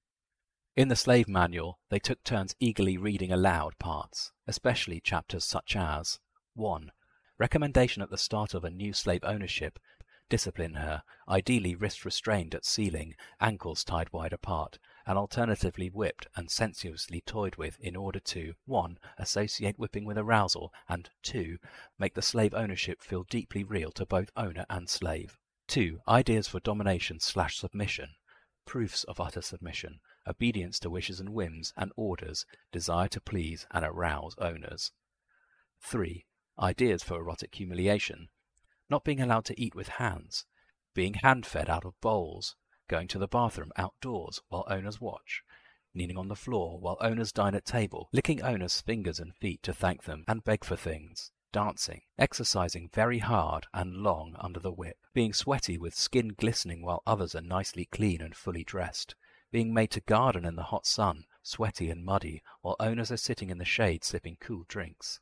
In 0.75 0.89
the 0.89 0.97
slave 0.97 1.29
manual, 1.29 1.79
they 1.91 1.99
took 1.99 2.25
turns 2.25 2.57
eagerly 2.59 2.97
reading 2.97 3.31
aloud 3.31 3.79
parts, 3.79 4.33
especially 4.47 5.01
chapters 5.01 5.45
such 5.45 5.77
as 5.77 6.19
1. 6.55 6.91
Recommendation 7.37 8.01
at 8.01 8.09
the 8.09 8.17
start 8.17 8.55
of 8.55 8.65
a 8.65 8.71
new 8.71 8.95
slave 8.95 9.21
ownership 9.23 9.79
discipline 10.31 10.75
her, 10.75 11.03
ideally 11.29 11.75
wrist 11.75 12.05
restrained 12.07 12.55
at 12.55 12.65
ceiling, 12.65 13.15
ankles 13.39 13.85
tied 13.85 14.13
wide 14.13 14.33
apart, 14.33 14.79
and 15.07 15.19
alternatively 15.19 15.89
whipped 15.89 16.27
and 16.35 16.51
sensuously 16.51 17.21
toyed 17.21 17.57
with 17.57 17.79
in 17.81 17.95
order 17.95 18.19
to 18.19 18.55
1. 18.65 18.99
associate 19.19 19.79
whipping 19.79 20.05
with 20.05 20.19
arousal, 20.19 20.73
and 20.89 21.11
2. 21.23 21.59
make 21.99 22.15
the 22.15 22.23
slave 22.23 22.55
ownership 22.55 23.03
feel 23.03 23.25
deeply 23.25 23.63
real 23.63 23.93
to 23.93 24.07
both 24.07 24.33
owner 24.37 24.65
and 24.71 24.89
slave. 24.89 25.39
2. 25.69 26.01
Ideas 26.09 26.47
for 26.49 26.61
domination 26.61 27.19
slash 27.19 27.59
submission. 27.59 28.11
Proofs 28.65 29.05
of 29.05 29.21
utter 29.21 29.43
submission. 29.43 30.01
Obedience 30.27 30.79
to 30.81 30.91
wishes 30.91 31.21
and 31.21 31.31
whims 31.31 31.73
and 31.77 31.93
orders. 31.97 32.47
Desire 32.73 33.09
to 33.09 33.21
please 33.21 33.67
and 33.71 33.85
arouse 33.85 34.35
owners. 34.39 34.93
3. 35.81 36.25
Ideas 36.59 37.03
for 37.03 37.17
erotic 37.17 37.55
humiliation. 37.55 38.29
Not 38.89 39.05
being 39.05 39.21
allowed 39.21 39.45
to 39.47 39.61
eat 39.61 39.75
with 39.75 39.89
hands. 39.89 40.47
Being 40.95 41.15
hand 41.15 41.45
fed 41.45 41.69
out 41.69 41.85
of 41.85 42.01
bowls. 42.01 42.57
Going 42.89 43.09
to 43.09 43.19
the 43.19 43.29
bathroom 43.29 43.73
outdoors 43.77 44.41
while 44.49 44.65
owners 44.69 45.01
watch. 45.01 45.43
Kneeling 45.95 46.17
on 46.17 46.29
the 46.29 46.37
floor 46.37 46.79
while 46.79 46.99
owners 47.01 47.33
dine 47.33 47.55
at 47.55 47.65
table. 47.65 48.09
Licking 48.13 48.43
owners' 48.43 48.81
fingers 48.81 49.19
and 49.19 49.35
feet 49.35 49.63
to 49.65 49.73
thank 49.73 50.05
them 50.05 50.25
and 50.29 50.45
beg 50.45 50.65
for 50.65 50.77
things 50.77 51.33
dancing, 51.57 52.03
exercising 52.19 52.87
very 52.93 53.19
hard 53.19 53.67
and 53.73 53.97
long 53.97 54.37
under 54.39 54.61
the 54.61 54.71
whip, 54.71 54.99
being 55.15 55.33
sweaty 55.33 55.79
with 55.79 55.95
skin 55.95 56.29
glistening 56.29 56.83
while 56.83 57.03
others 57.07 57.35
are 57.35 57.41
nicely 57.41 57.87
clean 57.87 58.21
and 58.21 58.37
fully 58.37 58.63
dressed, 58.63 59.15
being 59.51 59.73
made 59.73 59.91
to 59.91 60.03
garden 60.03 60.45
in 60.45 60.55
the 60.55 60.65
hot 60.65 60.85
sun, 60.85 61.25
sweaty 61.43 61.89
and 61.89 62.05
muddy, 62.05 62.43
while 62.61 62.77
owners 62.79 63.11
are 63.11 63.17
sitting 63.17 63.49
in 63.49 63.57
the 63.57 63.65
shade 63.65 64.05
sipping 64.05 64.37
cool 64.39 64.67
drinks, 64.69 65.19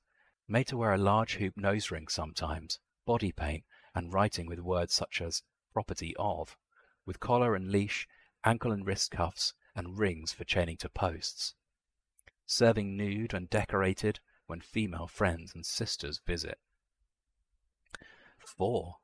made 0.49 0.67
to 0.67 0.77
wear 0.77 0.93
a 0.93 0.99
large 0.99 1.37
hoop 1.37 1.57
nose 1.57 1.93
ring 1.93 2.09
sometimes, 2.09 2.81
body 3.07 3.31
paint, 3.31 3.63
and 3.95 4.13
writing 4.13 4.45
with 4.45 4.59
words 4.59 4.93
such 4.93 5.21
as 5.21 5.45
property 5.73 6.17
of, 6.19 6.57
with 7.07 7.21
collar 7.21 7.55
and 7.55 7.71
leash, 7.71 8.09
ankle 8.43 8.73
and 8.73 8.85
wrist 8.89 9.13
cuffs, 9.13 9.55
and 9.77 10.01
rings 10.01 10.33
for 10.33 10.43
chaining 10.43 10.79
to 10.79 10.89
posts. 10.89 11.55
Serving 12.45 12.97
nude 12.97 13.33
and 13.33 13.49
decorated, 13.49 14.19
when 14.47 14.61
female 14.61 15.07
friends 15.07 15.53
and 15.55 15.65
sisters 15.65 16.21
visit. 16.27 16.59
4. 18.39 18.97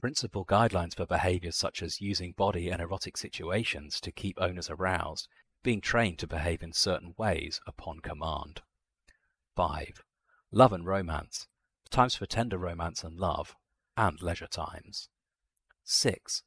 Principal 0.00 0.44
guidelines 0.44 0.94
for 0.94 1.06
behaviors 1.06 1.56
such 1.56 1.82
as 1.82 2.00
using 2.00 2.32
body 2.32 2.68
in 2.68 2.80
erotic 2.80 3.16
situations 3.16 4.00
to 4.00 4.12
keep 4.12 4.38
owners 4.40 4.68
aroused, 4.68 5.28
being 5.62 5.80
trained 5.80 6.18
to 6.18 6.26
behave 6.26 6.62
in 6.62 6.72
certain 6.72 7.14
ways 7.16 7.60
upon 7.66 8.00
command. 8.00 8.62
5. 9.56 10.02
Love 10.52 10.72
and 10.72 10.86
romance, 10.86 11.48
times 11.90 12.14
for 12.14 12.26
tender 12.26 12.58
romance 12.58 13.02
and 13.02 13.18
love, 13.18 13.56
and 13.96 14.20
leisure 14.20 14.46
times. 14.46 15.08
6. 15.84 16.42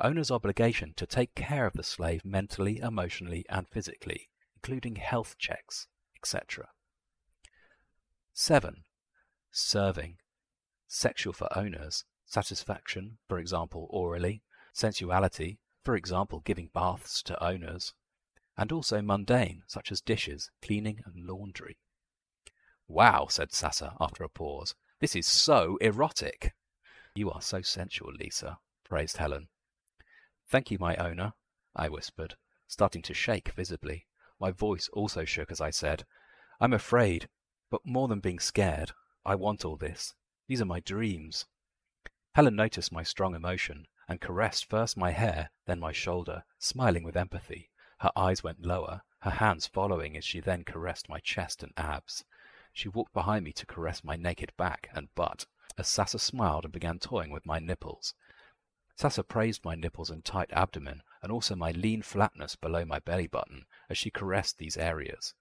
Owner's 0.00 0.30
obligation 0.30 0.92
to 0.96 1.06
take 1.06 1.34
care 1.34 1.66
of 1.66 1.74
the 1.74 1.82
slave 1.82 2.24
mentally, 2.24 2.78
emotionally, 2.78 3.44
and 3.48 3.68
physically, 3.68 4.28
including 4.56 4.96
health 4.96 5.36
checks, 5.38 5.88
etc. 6.16 6.68
7. 8.36 8.82
Serving. 9.52 10.16
Sexual 10.88 11.32
for 11.32 11.56
owners. 11.56 12.04
Satisfaction, 12.26 13.18
for 13.28 13.38
example, 13.38 13.86
orally. 13.90 14.42
Sensuality, 14.74 15.58
for 15.84 15.94
example, 15.94 16.40
giving 16.40 16.68
baths 16.74 17.22
to 17.22 17.42
owners. 17.42 17.94
And 18.56 18.72
also 18.72 19.00
mundane, 19.00 19.62
such 19.68 19.92
as 19.92 20.00
dishes, 20.00 20.50
cleaning, 20.60 21.00
and 21.06 21.28
laundry. 21.28 21.78
Wow, 22.88 23.28
said 23.30 23.52
Sasa 23.52 23.94
after 24.00 24.24
a 24.24 24.28
pause. 24.28 24.74
This 24.98 25.14
is 25.14 25.28
so 25.28 25.76
erotic. 25.76 26.54
You 27.14 27.30
are 27.30 27.40
so 27.40 27.62
sensual, 27.62 28.12
Lisa, 28.18 28.58
praised 28.84 29.18
Helen. 29.18 29.46
Thank 30.48 30.72
you, 30.72 30.78
my 30.80 30.96
owner, 30.96 31.34
I 31.76 31.88
whispered, 31.88 32.34
starting 32.66 33.02
to 33.02 33.14
shake 33.14 33.52
visibly. 33.52 34.06
My 34.40 34.50
voice 34.50 34.90
also 34.92 35.24
shook 35.24 35.52
as 35.52 35.60
I 35.60 35.70
said, 35.70 36.04
I'm 36.60 36.72
afraid 36.72 37.28
but 37.74 37.84
more 37.84 38.06
than 38.06 38.20
being 38.20 38.38
scared, 38.38 38.92
I 39.26 39.34
want 39.34 39.64
all 39.64 39.74
this. 39.74 40.14
These 40.46 40.60
are 40.60 40.64
my 40.64 40.78
dreams. 40.78 41.46
Helen 42.36 42.54
noticed 42.54 42.92
my 42.92 43.02
strong 43.02 43.34
emotion 43.34 43.88
and 44.06 44.20
caressed 44.20 44.70
first 44.70 44.96
my 44.96 45.10
hair, 45.10 45.50
then 45.66 45.80
my 45.80 45.90
shoulder, 45.90 46.44
smiling 46.60 47.02
with 47.02 47.16
empathy. 47.16 47.72
Her 47.98 48.12
eyes 48.14 48.44
went 48.44 48.64
lower, 48.64 49.02
her 49.22 49.32
hands 49.32 49.66
following 49.66 50.16
as 50.16 50.24
she 50.24 50.38
then 50.38 50.62
caressed 50.62 51.08
my 51.08 51.18
chest 51.18 51.64
and 51.64 51.72
abs. 51.76 52.24
She 52.72 52.88
walked 52.88 53.12
behind 53.12 53.44
me 53.44 53.52
to 53.54 53.66
caress 53.66 54.04
my 54.04 54.14
naked 54.14 54.52
back 54.56 54.88
and 54.94 55.12
butt, 55.16 55.46
as 55.76 55.88
Sasa 55.88 56.20
smiled 56.20 56.62
and 56.62 56.72
began 56.72 57.00
toying 57.00 57.32
with 57.32 57.44
my 57.44 57.58
nipples. 57.58 58.14
Sasa 58.94 59.24
praised 59.24 59.64
my 59.64 59.74
nipples 59.74 60.10
and 60.10 60.24
tight 60.24 60.52
abdomen, 60.52 61.02
and 61.22 61.32
also 61.32 61.56
my 61.56 61.72
lean 61.72 62.02
flatness 62.02 62.54
below 62.54 62.84
my 62.84 63.00
belly 63.00 63.26
button, 63.26 63.66
as 63.90 63.98
she 63.98 64.12
caressed 64.12 64.58
these 64.58 64.76
areas. 64.76 65.34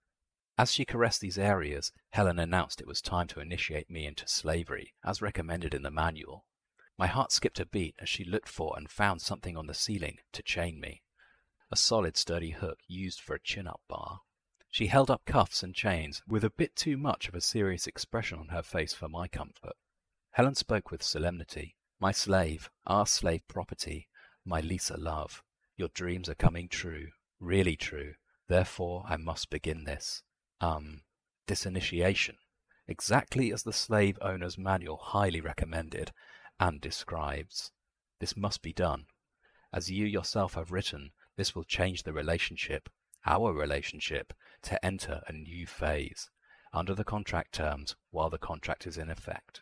As 0.55 0.71
she 0.71 0.85
caressed 0.85 1.19
these 1.19 1.39
areas, 1.39 1.91
Helen 2.11 2.37
announced 2.37 2.79
it 2.79 2.87
was 2.87 3.01
time 3.01 3.27
to 3.29 3.39
initiate 3.39 3.89
me 3.89 4.05
into 4.05 4.27
slavery, 4.27 4.93
as 5.03 5.21
recommended 5.21 5.73
in 5.73 5.81
the 5.81 5.89
manual. 5.89 6.45
My 6.95 7.07
heart 7.07 7.31
skipped 7.31 7.59
a 7.59 7.65
beat 7.65 7.95
as 7.99 8.07
she 8.07 8.23
looked 8.23 8.47
for 8.47 8.77
and 8.77 8.87
found 8.89 9.21
something 9.21 9.57
on 9.57 9.65
the 9.65 9.73
ceiling 9.73 10.19
to 10.31 10.43
chain 10.43 10.79
me. 10.79 11.01
A 11.71 11.75
solid, 11.75 12.15
sturdy 12.17 12.51
hook 12.51 12.77
used 12.87 13.19
for 13.19 13.33
a 13.33 13.41
chin-up 13.41 13.81
bar. 13.89 14.19
She 14.69 14.87
held 14.87 15.09
up 15.09 15.25
cuffs 15.25 15.63
and 15.63 15.73
chains, 15.73 16.21
with 16.27 16.43
a 16.43 16.51
bit 16.51 16.75
too 16.75 16.97
much 16.97 17.27
of 17.27 17.33
a 17.33 17.41
serious 17.41 17.87
expression 17.87 18.37
on 18.37 18.49
her 18.49 18.63
face 18.63 18.93
for 18.93 19.09
my 19.09 19.27
comfort. 19.27 19.75
Helen 20.31 20.55
spoke 20.55 20.91
with 20.91 21.01
solemnity. 21.01 21.77
My 21.99 22.11
slave, 22.11 22.69
our 22.85 23.07
slave 23.07 23.41
property, 23.47 24.07
my 24.45 24.61
Lisa 24.61 24.97
love, 24.97 25.43
your 25.77 25.89
dreams 25.89 26.29
are 26.29 26.35
coming 26.35 26.69
true, 26.69 27.07
really 27.39 27.75
true. 27.75 28.13
Therefore 28.47 29.03
I 29.07 29.17
must 29.17 29.49
begin 29.49 29.85
this 29.85 30.21
um, 30.63 31.01
this 31.47 31.65
initiation, 31.65 32.37
exactly 32.87 33.51
as 33.51 33.63
the 33.63 33.73
slave 33.73 34.17
owner's 34.21 34.57
manual 34.57 34.97
highly 34.97 35.41
recommended 35.41 36.11
and 36.57 36.79
describes. 36.79 37.71
This 38.19 38.37
must 38.37 38.61
be 38.61 38.71
done. 38.71 39.05
As 39.73 39.91
you 39.91 40.05
yourself 40.05 40.53
have 40.53 40.71
written, 40.71 41.11
this 41.35 41.53
will 41.53 41.65
change 41.65 42.03
the 42.03 42.13
relationship, 42.13 42.89
our 43.25 43.51
relationship, 43.51 44.33
to 44.61 44.85
enter 44.85 45.21
a 45.27 45.33
new 45.33 45.67
phase, 45.67 46.29
under 46.71 46.95
the 46.95 47.03
contract 47.03 47.51
terms 47.53 47.95
while 48.11 48.29
the 48.29 48.37
contract 48.37 48.87
is 48.87 48.97
in 48.97 49.09
effect. 49.09 49.61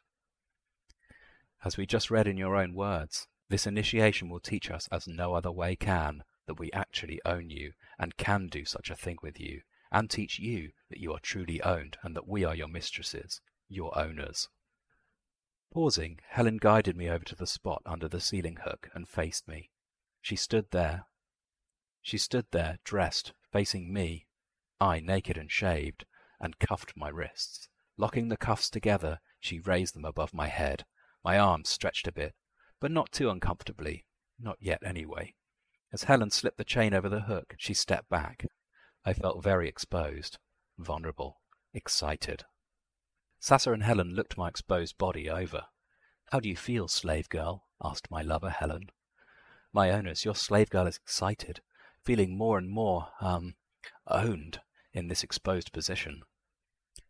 As 1.63 1.77
we 1.77 1.86
just 1.86 2.12
read 2.12 2.27
in 2.27 2.38
your 2.38 2.55
own 2.55 2.74
words, 2.75 3.27
This 3.51 3.67
initiation 3.67 4.29
will 4.29 4.39
teach 4.39 4.72
us 4.72 4.88
as 4.93 5.10
no 5.10 5.34
other 5.34 5.51
way 5.51 5.75
can 5.75 6.24
that 6.48 6.58
we 6.58 6.72
actually 6.72 7.20
own 7.25 7.50
you 7.50 7.74
and 8.00 8.15
can 8.15 8.48
do 8.48 8.63
such 8.63 8.89
a 8.89 8.96
thing 8.96 9.17
with 9.22 9.41
you, 9.41 9.60
and 9.91 10.10
teach 10.10 10.39
you 10.39 10.71
that 10.89 11.00
you 11.00 11.13
are 11.13 11.19
truly 11.19 11.62
owned 11.62 11.98
and 12.03 12.15
that 12.15 12.27
we 12.27 12.43
are 12.43 12.55
your 12.55 12.67
mistresses, 12.67 13.41
your 13.67 13.98
owners. 13.98 14.50
Pausing, 15.74 16.19
Helen 16.29 16.57
guided 16.57 16.98
me 16.98 17.10
over 17.10 17.24
to 17.25 17.36
the 17.36 17.48
spot 17.48 17.81
under 17.86 18.07
the 18.07 18.19
ceiling 18.19 18.57
hook 18.63 18.89
and 18.93 19.07
faced 19.07 19.48
me. 19.48 19.69
She 20.21 20.36
stood 20.36 20.71
there. 20.71 21.05
She 22.01 22.17
stood 22.17 22.48
there, 22.51 22.79
dressed, 22.83 23.33
facing 23.51 23.93
me, 23.93 24.27
I 24.79 25.00
naked 25.00 25.38
and 25.38 25.51
shaved, 25.51 26.05
and 26.39 26.60
cuffed 26.60 26.93
my 26.98 27.10
wrists. 27.10 27.69
Locking 27.98 28.29
the 28.29 28.38
cuffs 28.38 28.69
together, 28.69 29.19
she 29.39 29.60
raised 29.60 29.95
them 29.95 30.05
above 30.05 30.33
my 30.33 30.48
head. 30.48 30.86
My 31.24 31.38
arms 31.38 31.69
stretched 31.69 32.07
a 32.07 32.12
bit, 32.12 32.33
but 32.79 32.91
not 32.91 33.12
too 33.12 33.29
uncomfortably. 33.29 34.05
Not 34.39 34.57
yet, 34.60 34.79
anyway. 34.83 35.36
As 35.93 36.03
Helen 36.03 36.31
slipped 36.31 36.57
the 36.57 36.63
chain 36.63 36.93
over 36.93 37.10
the 37.10 37.21
hook, 37.21 37.53
she 37.57 37.75
stepped 37.75 38.10
back. 38.10 38.48
I 39.03 39.13
felt 39.13 39.43
very 39.43 39.67
exposed, 39.67 40.38
vulnerable, 40.77 41.41
excited. 41.74 42.46
Sasa 43.39 43.74
and 43.74 43.84
Helen 43.84 44.13
looked 44.13 44.38
my 44.38 44.48
exposed 44.48 44.98
body 44.98 45.29
over. 45.29 45.65
How 46.31 46.39
do 46.39 46.48
you 46.48 46.55
feel, 46.55 46.88
slave 46.88 47.27
girl? 47.27 47.65
asked 47.84 48.12
my 48.12 48.22
lover, 48.22 48.51
Helen. 48.51 48.91
My 49.74 49.89
owners, 49.89 50.24
your 50.24 50.36
slave 50.36 50.70
girl 50.70 50.86
is 50.86 50.98
excited, 50.98 51.62
feeling 52.03 52.38
more 52.38 52.58
and 52.58 52.70
more, 52.70 53.10
um, 53.20 53.55
owned 54.08 54.62
in 54.93 55.08
this 55.08 55.24
exposed 55.24 55.72
position. 55.72 56.22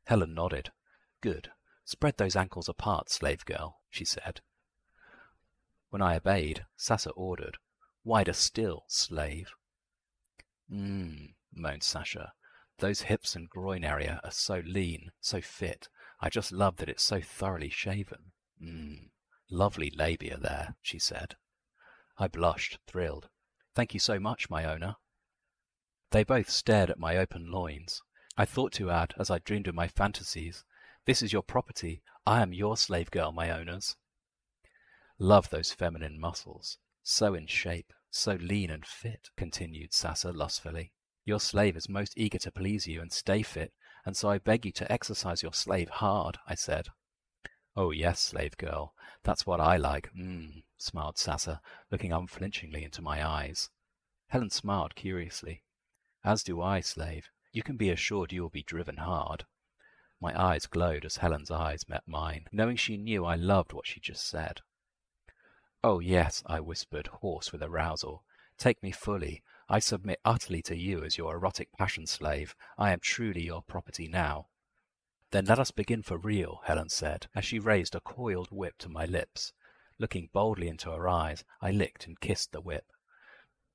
Helen 0.06 0.34
nodded. 0.34 0.72
Good. 1.20 1.52
Spread 1.84 2.18
those 2.18 2.36
ankles 2.38 2.70
apart, 2.70 3.10
slave 3.10 3.44
girl, 3.44 3.82
she 3.90 4.06
said. 4.06 4.40
When 5.90 6.02
I 6.02 6.16
obeyed, 6.16 6.66
Sasa 6.78 7.10
ordered, 7.12 7.58
Wider 8.04 8.34
still, 8.34 8.86
slave. 8.88 9.52
Mmm, 10.72 11.34
moaned 11.54 11.84
Sasha. 11.84 12.34
Those 12.80 13.02
hips 13.02 13.36
and 13.36 13.50
groin 13.50 13.84
area 13.84 14.20
are 14.24 14.32
so 14.32 14.62
lean, 14.66 15.12
so 15.20 15.42
fit. 15.42 15.88
I 16.20 16.30
just 16.30 16.52
love 16.52 16.78
that 16.78 16.90
it's 16.90 17.04
so 17.04 17.22
thoroughly 17.22 17.70
shaven. 17.70 18.32
Mmm, 18.62 19.10
lovely 19.50 19.92
labia 19.96 20.38
there, 20.38 20.76
she 20.82 21.00
said. 21.00 21.36
I 22.18 22.28
blushed, 22.28 22.80
thrilled. 22.88 23.30
Thank 23.74 23.94
you 23.94 24.00
so 24.00 24.20
much, 24.20 24.50
my 24.50 24.66
owner. 24.66 24.96
They 26.12 26.24
both 26.24 26.50
stared 26.50 26.90
at 26.90 27.00
my 27.00 27.18
open 27.18 27.52
loins. 27.52 28.02
I 28.38 28.46
thought 28.46 28.74
to 28.74 28.92
add, 28.92 29.14
as 29.18 29.30
I 29.30 29.40
dreamed 29.40 29.68
of 29.68 29.76
my 29.76 29.88
fantasies, 29.88 30.64
This 31.06 31.22
is 31.22 31.34
your 31.34 31.44
property. 31.44 32.02
I 32.26 32.42
am 32.42 32.54
your 32.54 32.78
slave 32.78 33.12
girl, 33.12 33.32
my 33.32 33.50
owners. 33.50 33.96
Love 35.18 35.50
those 35.50 35.72
feminine 35.72 36.20
muscles. 36.20 36.78
So 37.04 37.34
in 37.34 37.48
shape, 37.48 37.94
so 38.10 38.34
lean 38.34 38.70
and 38.70 38.86
fit, 38.86 39.30
continued 39.36 39.94
Sasa 39.94 40.32
lustfully. 40.32 40.94
Your 41.26 41.40
slave 41.40 41.78
is 41.78 41.88
most 41.88 42.14
eager 42.18 42.40
to 42.40 42.52
please 42.52 42.88
you 42.88 43.02
and 43.02 43.12
stay 43.12 43.44
fit, 43.44 43.74
and 44.06 44.18
so 44.18 44.30
I 44.30 44.40
beg 44.40 44.66
you 44.66 44.72
to 44.74 44.92
exercise 44.92 45.44
your 45.44 45.54
slave 45.54 45.90
hard, 45.90 46.38
I 46.48 46.56
said. 46.56 46.88
Oh, 47.76 47.92
yes, 47.92 48.20
slave 48.20 48.58
girl, 48.58 48.94
that's 49.24 49.46
what 49.46 49.62
I 49.62 49.78
like, 49.78 50.12
mmm, 50.14 50.64
smiled 50.78 51.18
Sasa, 51.18 51.62
looking 51.92 52.12
unflinchingly 52.12 52.84
into 52.84 53.02
my 53.02 53.26
eyes. 53.26 53.70
Helen 54.28 54.50
smiled 54.50 54.96
curiously. 54.96 55.64
As 56.24 56.44
do 56.44 56.62
I, 56.62 56.82
slave. 56.82 57.30
You 57.54 57.64
can 57.64 57.78
be 57.78 57.90
assured 57.90 58.32
you 58.32 58.42
will 58.42 58.50
be 58.50 58.64
driven 58.64 58.98
hard. 58.98 59.46
My 60.20 60.40
eyes 60.40 60.66
glowed 60.66 61.06
as 61.06 61.18
Helen's 61.18 61.52
eyes 61.52 61.88
met 61.88 62.04
mine, 62.08 62.46
knowing 62.52 62.78
she 62.78 62.98
knew 62.98 63.26
I 63.26 63.36
loved 63.36 63.74
what 63.74 63.88
she 63.88 64.00
just 64.00 64.28
said. 64.28 64.62
Oh, 65.84 66.00
yes, 66.00 66.44
I 66.46 66.60
whispered, 66.60 67.08
hoarse 67.08 67.52
with 67.52 67.64
arousal. 67.64 68.24
Take 68.58 68.84
me 68.84 68.92
fully. 68.92 69.44
I 69.74 69.80
submit 69.80 70.20
utterly 70.26 70.62
to 70.64 70.76
you 70.76 71.02
as 71.06 71.18
your 71.18 71.34
erotic 71.34 71.70
passion 71.78 72.06
slave. 72.06 72.58
I 72.78 72.92
am 72.92 73.00
truly 73.00 73.44
your 73.44 73.62
property 73.62 74.10
now. 74.10 74.50
Then 75.30 75.46
let 75.46 75.60
us 75.60 75.72
begin 75.72 76.04
for 76.04 76.18
real, 76.18 76.60
Helen 76.66 76.90
said, 76.90 77.30
as 77.34 77.46
she 77.46 77.58
raised 77.58 77.96
a 77.96 78.02
coiled 78.02 78.50
whip 78.52 78.78
to 78.80 78.90
my 78.90 79.06
lips. 79.06 79.54
Looking 79.98 80.30
boldly 80.34 80.68
into 80.68 80.92
her 80.92 81.08
eyes, 81.08 81.46
I 81.62 81.72
licked 81.72 82.06
and 82.06 82.20
kissed 82.20 82.52
the 82.52 82.60
whip. 82.60 82.84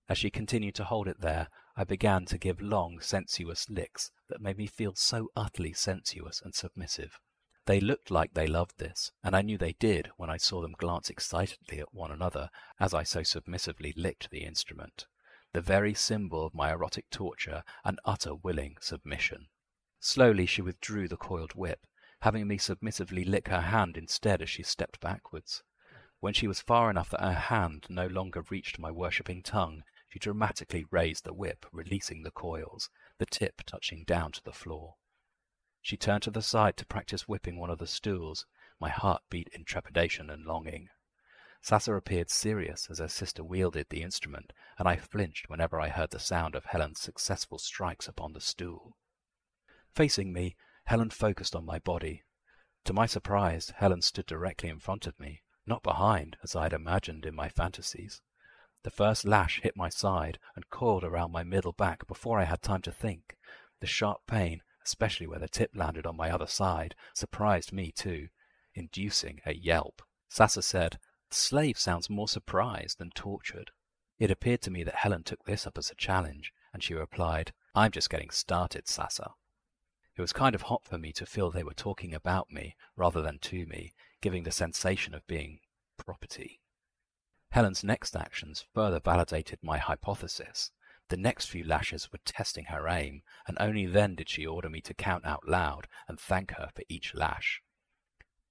As 0.06 0.18
she 0.18 0.28
continued 0.28 0.74
to 0.74 0.84
hold 0.84 1.08
it 1.08 1.22
there, 1.22 1.48
I 1.78 1.84
began 1.84 2.26
to 2.26 2.36
give 2.36 2.60
long, 2.60 3.00
sensuous 3.00 3.70
licks 3.70 4.10
that 4.28 4.42
made 4.42 4.58
me 4.58 4.66
feel 4.66 4.94
so 4.96 5.30
utterly 5.34 5.72
sensuous 5.72 6.42
and 6.42 6.54
submissive. 6.54 7.18
They 7.64 7.80
looked 7.80 8.10
like 8.10 8.34
they 8.34 8.46
loved 8.46 8.76
this, 8.76 9.12
and 9.24 9.34
I 9.34 9.40
knew 9.40 9.56
they 9.56 9.72
did 9.72 10.10
when 10.18 10.28
I 10.28 10.36
saw 10.36 10.60
them 10.60 10.74
glance 10.76 11.08
excitedly 11.08 11.80
at 11.80 11.94
one 11.94 12.10
another 12.10 12.50
as 12.78 12.92
I 12.92 13.02
so 13.02 13.22
submissively 13.22 13.94
licked 13.96 14.28
the 14.28 14.44
instrument, 14.44 15.06
the 15.56 15.62
very 15.62 15.94
symbol 15.94 16.44
of 16.44 16.54
my 16.54 16.70
erotic 16.70 17.08
torture 17.08 17.64
and 17.82 17.98
utter 18.04 18.34
willing 18.34 18.76
submission. 18.78 19.48
Slowly 19.98 20.44
she 20.44 20.60
withdrew 20.60 21.08
the 21.08 21.16
coiled 21.16 21.54
whip, 21.54 21.86
having 22.20 22.46
me 22.46 22.58
submissively 22.58 23.24
lick 23.24 23.48
her 23.48 23.62
hand 23.62 23.96
instead 23.96 24.42
as 24.42 24.50
she 24.50 24.62
stepped 24.62 25.00
backwards. 25.00 25.62
When 26.20 26.34
she 26.34 26.46
was 26.46 26.60
far 26.60 26.90
enough 26.90 27.08
that 27.08 27.22
her 27.22 27.32
hand 27.32 27.86
no 27.88 28.06
longer 28.06 28.44
reached 28.50 28.78
my 28.78 28.90
worshipping 28.90 29.42
tongue, 29.42 29.82
she 30.10 30.18
dramatically 30.18 30.84
raised 30.90 31.24
the 31.24 31.32
whip, 31.32 31.64
releasing 31.72 32.22
the 32.22 32.30
coils, 32.30 32.90
the 33.16 33.24
tip 33.24 33.62
touching 33.64 34.04
down 34.04 34.32
to 34.32 34.44
the 34.44 34.52
floor. 34.52 34.96
She 35.80 35.96
turned 35.96 36.24
to 36.24 36.30
the 36.30 36.42
side 36.42 36.76
to 36.76 36.84
practice 36.84 37.26
whipping 37.26 37.58
one 37.58 37.70
of 37.70 37.78
the 37.78 37.86
stools. 37.86 38.44
My 38.78 38.90
heart 38.90 39.22
beat 39.30 39.48
in 39.54 39.64
trepidation 39.64 40.28
and 40.28 40.44
longing. 40.44 40.90
Sasa 41.62 41.94
appeared 41.94 42.30
serious 42.30 42.88
as 42.90 42.98
her 42.98 43.08
sister 43.08 43.42
wielded 43.42 43.86
the 43.88 44.02
instrument, 44.02 44.52
and 44.78 44.86
I 44.86 44.96
flinched 44.96 45.48
whenever 45.48 45.80
I 45.80 45.88
heard 45.88 46.10
the 46.10 46.18
sound 46.18 46.54
of 46.54 46.66
Helen's 46.66 47.00
successful 47.00 47.58
strikes 47.58 48.06
upon 48.06 48.32
the 48.32 48.40
stool. 48.40 48.96
Facing 49.94 50.32
me, 50.32 50.56
Helen 50.84 51.10
focused 51.10 51.56
on 51.56 51.64
my 51.64 51.78
body. 51.78 52.24
To 52.84 52.92
my 52.92 53.06
surprise, 53.06 53.72
Helen 53.76 54.02
stood 54.02 54.26
directly 54.26 54.68
in 54.68 54.78
front 54.78 55.06
of 55.06 55.18
me, 55.18 55.42
not 55.66 55.82
behind, 55.82 56.36
as 56.42 56.54
I 56.54 56.64
had 56.64 56.72
imagined 56.72 57.24
in 57.24 57.34
my 57.34 57.48
fantasies. 57.48 58.20
The 58.82 58.90
first 58.90 59.24
lash 59.24 59.60
hit 59.62 59.76
my 59.76 59.88
side 59.88 60.38
and 60.54 60.70
coiled 60.70 61.04
around 61.04 61.32
my 61.32 61.42
middle 61.42 61.72
back 61.72 62.06
before 62.06 62.38
I 62.38 62.44
had 62.44 62.62
time 62.62 62.82
to 62.82 62.92
think. 62.92 63.36
The 63.80 63.86
sharp 63.86 64.26
pain 64.26 64.62
especially 64.86 65.26
where 65.26 65.40
the 65.40 65.48
tip 65.48 65.72
landed 65.74 66.06
on 66.06 66.16
my 66.16 66.30
other 66.30 66.46
side, 66.46 66.94
surprised 67.12 67.72
me 67.72 67.90
too, 67.90 68.28
inducing 68.72 69.40
a 69.44 69.52
yelp. 69.52 70.00
Sasa 70.28 70.62
said, 70.62 71.00
The 71.30 71.36
slave 71.36 71.78
sounds 71.78 72.10
more 72.10 72.28
surprised 72.28 72.98
than 72.98 73.10
tortured. 73.10 73.70
It 74.18 74.30
appeared 74.30 74.62
to 74.62 74.70
me 74.70 74.82
that 74.84 74.96
Helen 74.96 75.22
took 75.24 75.44
this 75.44 75.66
up 75.66 75.76
as 75.76 75.90
a 75.90 75.94
challenge, 75.94 76.52
and 76.72 76.82
she 76.82 76.94
replied, 76.94 77.52
I'm 77.74 77.90
just 77.90 78.10
getting 78.10 78.30
started, 78.30 78.88
Sasa. 78.88 79.34
It 80.16 80.22
was 80.22 80.32
kind 80.32 80.54
of 80.54 80.62
hot 80.62 80.86
for 80.86 80.96
me 80.96 81.12
to 81.12 81.26
feel 81.26 81.50
they 81.50 81.62
were 81.62 81.74
talking 81.74 82.14
about 82.14 82.50
me 82.50 82.74
rather 82.96 83.20
than 83.20 83.38
to 83.40 83.66
me, 83.66 83.92
giving 84.22 84.44
the 84.44 84.50
sensation 84.50 85.14
of 85.14 85.26
being 85.26 85.60
property. 85.98 86.60
Helen's 87.50 87.84
next 87.84 88.16
actions 88.16 88.64
further 88.74 89.00
validated 89.00 89.58
my 89.62 89.78
hypothesis. 89.78 90.70
The 91.08 91.16
next 91.16 91.46
few 91.46 91.64
lashes 91.64 92.10
were 92.10 92.18
testing 92.24 92.66
her 92.66 92.88
aim, 92.88 93.22
and 93.46 93.56
only 93.60 93.86
then 93.86 94.14
did 94.14 94.28
she 94.28 94.46
order 94.46 94.68
me 94.68 94.80
to 94.82 94.94
count 94.94 95.24
out 95.24 95.46
loud 95.46 95.86
and 96.08 96.18
thank 96.18 96.52
her 96.52 96.70
for 96.74 96.82
each 96.88 97.14
lash. 97.14 97.62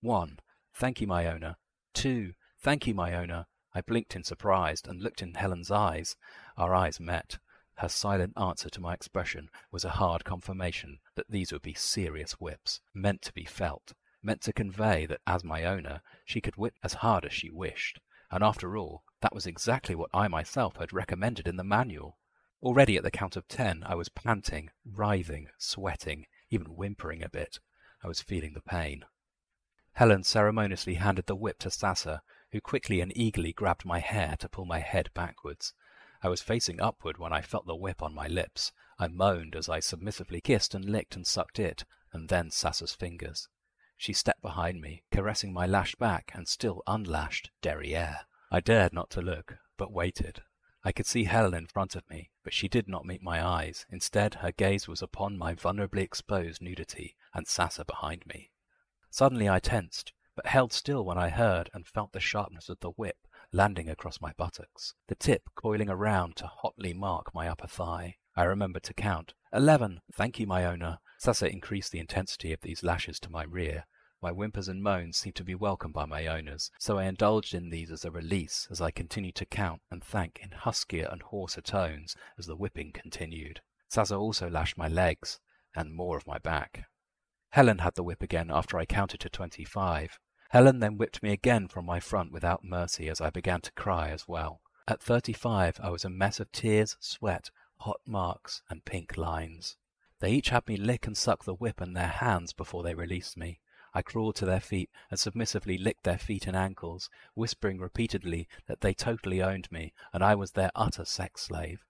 One, 0.01 0.39
thank 0.73 1.01
you, 1.01 1.07
my 1.07 1.27
owner. 1.27 1.57
Two, 1.93 2.33
thank 2.65 2.87
you, 2.87 2.95
my 2.95 3.13
owner. 3.13 3.45
I 3.75 3.81
blinked 3.81 4.15
in 4.15 4.23
surprise 4.23 4.81
and 4.87 4.99
looked 4.99 5.21
in 5.21 5.35
Helen's 5.35 5.69
eyes. 5.69 6.15
Our 6.57 6.73
eyes 6.73 6.99
met. 6.99 7.37
Her 7.75 7.87
silent 7.87 8.33
answer 8.35 8.71
to 8.71 8.81
my 8.81 8.91
expression 8.95 9.49
was 9.71 9.85
a 9.85 9.99
hard 10.01 10.25
confirmation 10.25 10.97
that 11.15 11.29
these 11.29 11.53
would 11.53 11.61
be 11.61 11.75
serious 11.75 12.31
whips, 12.41 12.81
meant 12.91 13.21
to 13.21 13.33
be 13.33 13.45
felt, 13.45 13.93
meant 14.23 14.41
to 14.41 14.51
convey 14.51 15.05
that 15.05 15.21
as 15.27 15.43
my 15.43 15.63
owner 15.63 16.01
she 16.25 16.41
could 16.41 16.55
whip 16.55 16.73
as 16.83 16.95
hard 16.95 17.23
as 17.23 17.33
she 17.33 17.51
wished. 17.51 17.99
And 18.31 18.43
after 18.43 18.75
all, 18.75 19.03
that 19.21 19.35
was 19.35 19.45
exactly 19.45 19.93
what 19.93 20.09
I 20.11 20.27
myself 20.27 20.77
had 20.77 20.91
recommended 20.91 21.47
in 21.47 21.57
the 21.57 21.63
manual. 21.63 22.17
Already 22.63 22.97
at 22.97 23.03
the 23.03 23.11
count 23.11 23.35
of 23.35 23.47
ten 23.47 23.83
I 23.85 23.93
was 23.93 24.09
panting, 24.09 24.71
writhing, 24.83 25.49
sweating, 25.59 26.25
even 26.49 26.75
whimpering 26.75 27.23
a 27.23 27.29
bit. 27.29 27.59
I 28.03 28.07
was 28.07 28.23
feeling 28.23 28.53
the 28.55 28.61
pain. 28.61 29.05
Helen 29.95 30.23
ceremoniously 30.23 30.95
handed 30.95 31.27
the 31.27 31.35
whip 31.35 31.59
to 31.59 31.69
Sasa, 31.69 32.21
who 32.51 32.61
quickly 32.61 33.01
and 33.01 33.11
eagerly 33.15 33.53
grabbed 33.53 33.85
my 33.85 33.99
hair 33.99 34.35
to 34.39 34.49
pull 34.49 34.65
my 34.65 34.79
head 34.79 35.09
backwards. 35.13 35.73
I 36.21 36.29
was 36.29 36.41
facing 36.41 36.81
upward 36.81 37.17
when 37.17 37.33
I 37.33 37.41
felt 37.41 37.67
the 37.67 37.75
whip 37.75 38.01
on 38.01 38.15
my 38.15 38.27
lips. 38.27 38.71
I 38.97 39.07
moaned 39.07 39.55
as 39.55 39.69
I 39.69 39.79
submissively 39.79 40.41
kissed 40.41 40.73
and 40.73 40.85
licked 40.85 41.15
and 41.15 41.27
sucked 41.27 41.59
it, 41.59 41.85
and 42.13 42.29
then 42.29 42.49
Sasa's 42.51 42.93
fingers. 42.93 43.47
She 43.97 44.13
stepped 44.13 44.41
behind 44.41 44.81
me, 44.81 45.03
caressing 45.11 45.53
my 45.53 45.65
lashed 45.65 45.97
back 45.99 46.31
and 46.33 46.47
still 46.47 46.81
unlashed 46.87 47.51
derriere. 47.61 48.21
I 48.51 48.59
dared 48.59 48.93
not 48.93 49.09
to 49.11 49.21
look, 49.21 49.57
but 49.77 49.91
waited. 49.91 50.41
I 50.83 50.91
could 50.91 51.07
see 51.07 51.23
Helen 51.23 51.53
in 51.53 51.65
front 51.65 51.95
of 51.95 52.07
me, 52.09 52.29
but 52.43 52.53
she 52.53 52.67
did 52.67 52.87
not 52.87 53.05
meet 53.05 53.23
my 53.23 53.43
eyes. 53.45 53.85
Instead, 53.89 54.35
her 54.35 54.51
gaze 54.51 54.87
was 54.87 55.01
upon 55.01 55.37
my 55.37 55.55
vulnerably 55.55 56.03
exposed 56.03 56.61
nudity 56.61 57.15
and 57.33 57.47
Sasa 57.47 57.83
behind 57.85 58.25
me. 58.27 58.51
Suddenly 59.09 59.49
I 59.49 59.59
tensed, 59.59 60.13
but 60.35 60.47
held 60.47 60.73
still 60.73 61.05
when 61.05 61.17
I 61.17 61.29
heard 61.29 61.69
and 61.73 61.87
felt 61.87 62.11
the 62.11 62.19
sharpness 62.19 62.69
of 62.69 62.79
the 62.79 62.91
whip 62.91 63.17
landing 63.51 63.89
across 63.89 64.19
my 64.19 64.33
buttocks, 64.37 64.93
the 65.07 65.15
tip 65.15 65.43
coiling 65.55 65.89
around 65.89 66.35
to 66.37 66.47
hotly 66.47 66.93
mark 66.93 67.33
my 67.33 67.47
upper 67.47 67.67
thigh. 67.67 68.17
I 68.35 68.43
remembered 68.43 68.83
to 68.83 68.93
count. 68.93 69.33
Eleven! 69.53 70.01
Thank 70.13 70.39
you, 70.39 70.47
my 70.47 70.65
owner. 70.65 70.97
Sasa 71.19 71.49
increased 71.49 71.91
the 71.91 71.99
intensity 71.99 72.51
of 72.51 72.61
these 72.61 72.83
lashes 72.83 73.19
to 73.21 73.31
my 73.31 73.43
rear. 73.43 73.85
My 74.21 74.31
whimpers 74.31 74.67
and 74.67 74.81
moans 74.81 75.17
seemed 75.17 75.35
to 75.35 75.43
be 75.43 75.55
welcomed 75.55 75.93
by 75.93 76.05
my 76.05 76.27
owners, 76.27 76.71
so 76.79 76.97
I 76.97 77.05
indulged 77.05 77.53
in 77.53 77.69
these 77.69 77.91
as 77.91 78.03
a 78.03 78.11
release 78.11 78.67
as 78.71 78.81
I 78.81 78.91
continued 78.91 79.35
to 79.35 79.45
count 79.45 79.81
and 79.89 80.03
thank 80.03 80.39
in 80.41 80.49
huskier 80.49 81.07
and 81.11 81.21
hoarser 81.21 81.61
tones 81.61 82.15
as 82.37 82.47
the 82.47 82.55
whipping 82.55 82.91
continued. 82.91 83.61
Sasa 83.87 84.17
also 84.17 84.49
lashed 84.49 84.77
my 84.77 84.87
legs 84.87 85.39
and 85.75 85.93
more 85.93 86.17
of 86.17 86.27
my 86.27 86.39
back. 86.39 86.85
Helen 87.51 87.77
had 87.77 87.95
the 87.95 88.03
whip 88.03 88.21
again 88.21 88.49
after 88.51 88.77
I 88.77 88.85
counted 88.85 89.19
to 89.21 89.29
twenty-five. 89.29 90.19
Helen 90.55 90.79
then 90.79 90.97
whipped 90.97 91.21
me 91.21 91.33
again 91.33 91.67
from 91.67 91.85
my 91.85 91.99
front 91.99 92.31
without 92.31 92.63
mercy 92.63 93.09
as 93.09 93.19
I 93.19 93.29
began 93.29 93.59
to 93.59 93.73
cry 93.73 94.07
as 94.11 94.25
well. 94.25 94.61
At 94.87 95.01
thirty-five 95.01 95.81
I 95.83 95.89
was 95.89 96.05
a 96.05 96.09
mess 96.09 96.39
of 96.39 96.49
tears, 96.53 96.95
sweat, 97.01 97.51
hot 97.79 97.99
marks, 98.07 98.61
and 98.69 98.85
pink 98.85 99.17
lines. 99.17 99.75
They 100.21 100.31
each 100.31 100.51
had 100.51 100.65
me 100.65 100.77
lick 100.77 101.07
and 101.07 101.17
suck 101.17 101.43
the 101.43 101.55
whip 101.55 101.81
in 101.81 101.91
their 101.91 102.07
hands 102.07 102.53
before 102.53 102.83
they 102.83 102.95
released 102.95 103.35
me. 103.35 103.59
I 103.93 104.01
crawled 104.01 104.37
to 104.37 104.45
their 104.45 104.61
feet 104.61 104.89
and 105.11 105.19
submissively 105.19 105.77
licked 105.77 106.05
their 106.05 106.17
feet 106.17 106.47
and 106.47 106.55
ankles, 106.55 107.09
whispering 107.33 107.77
repeatedly 107.77 108.47
that 108.67 108.79
they 108.79 108.93
totally 108.93 109.41
owned 109.43 109.69
me 109.73 109.91
and 110.13 110.23
I 110.23 110.35
was 110.35 110.51
their 110.51 110.71
utter 110.73 111.03
sex 111.03 111.41
slave. 111.41 111.83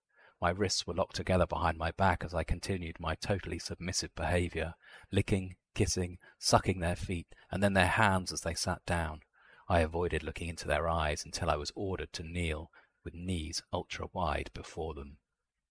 My 0.45 0.51
wrists 0.51 0.85
were 0.85 0.93
locked 0.93 1.15
together 1.15 1.47
behind 1.47 1.79
my 1.79 1.89
back 1.89 2.23
as 2.23 2.35
I 2.35 2.43
continued 2.43 2.99
my 2.99 3.15
totally 3.15 3.57
submissive 3.57 4.13
behavior, 4.13 4.75
licking, 5.11 5.55
kissing, 5.73 6.19
sucking 6.37 6.81
their 6.81 6.95
feet, 6.95 7.25
and 7.49 7.63
then 7.63 7.73
their 7.73 7.87
hands 7.87 8.31
as 8.31 8.41
they 8.41 8.53
sat 8.53 8.85
down. 8.85 9.21
I 9.67 9.79
avoided 9.79 10.21
looking 10.21 10.47
into 10.47 10.67
their 10.67 10.87
eyes 10.87 11.25
until 11.25 11.49
I 11.49 11.55
was 11.55 11.71
ordered 11.73 12.13
to 12.13 12.23
kneel, 12.23 12.69
with 13.03 13.15
knees 13.15 13.63
ultra 13.73 14.05
wide 14.13 14.51
before 14.53 14.93
them. 14.93 15.17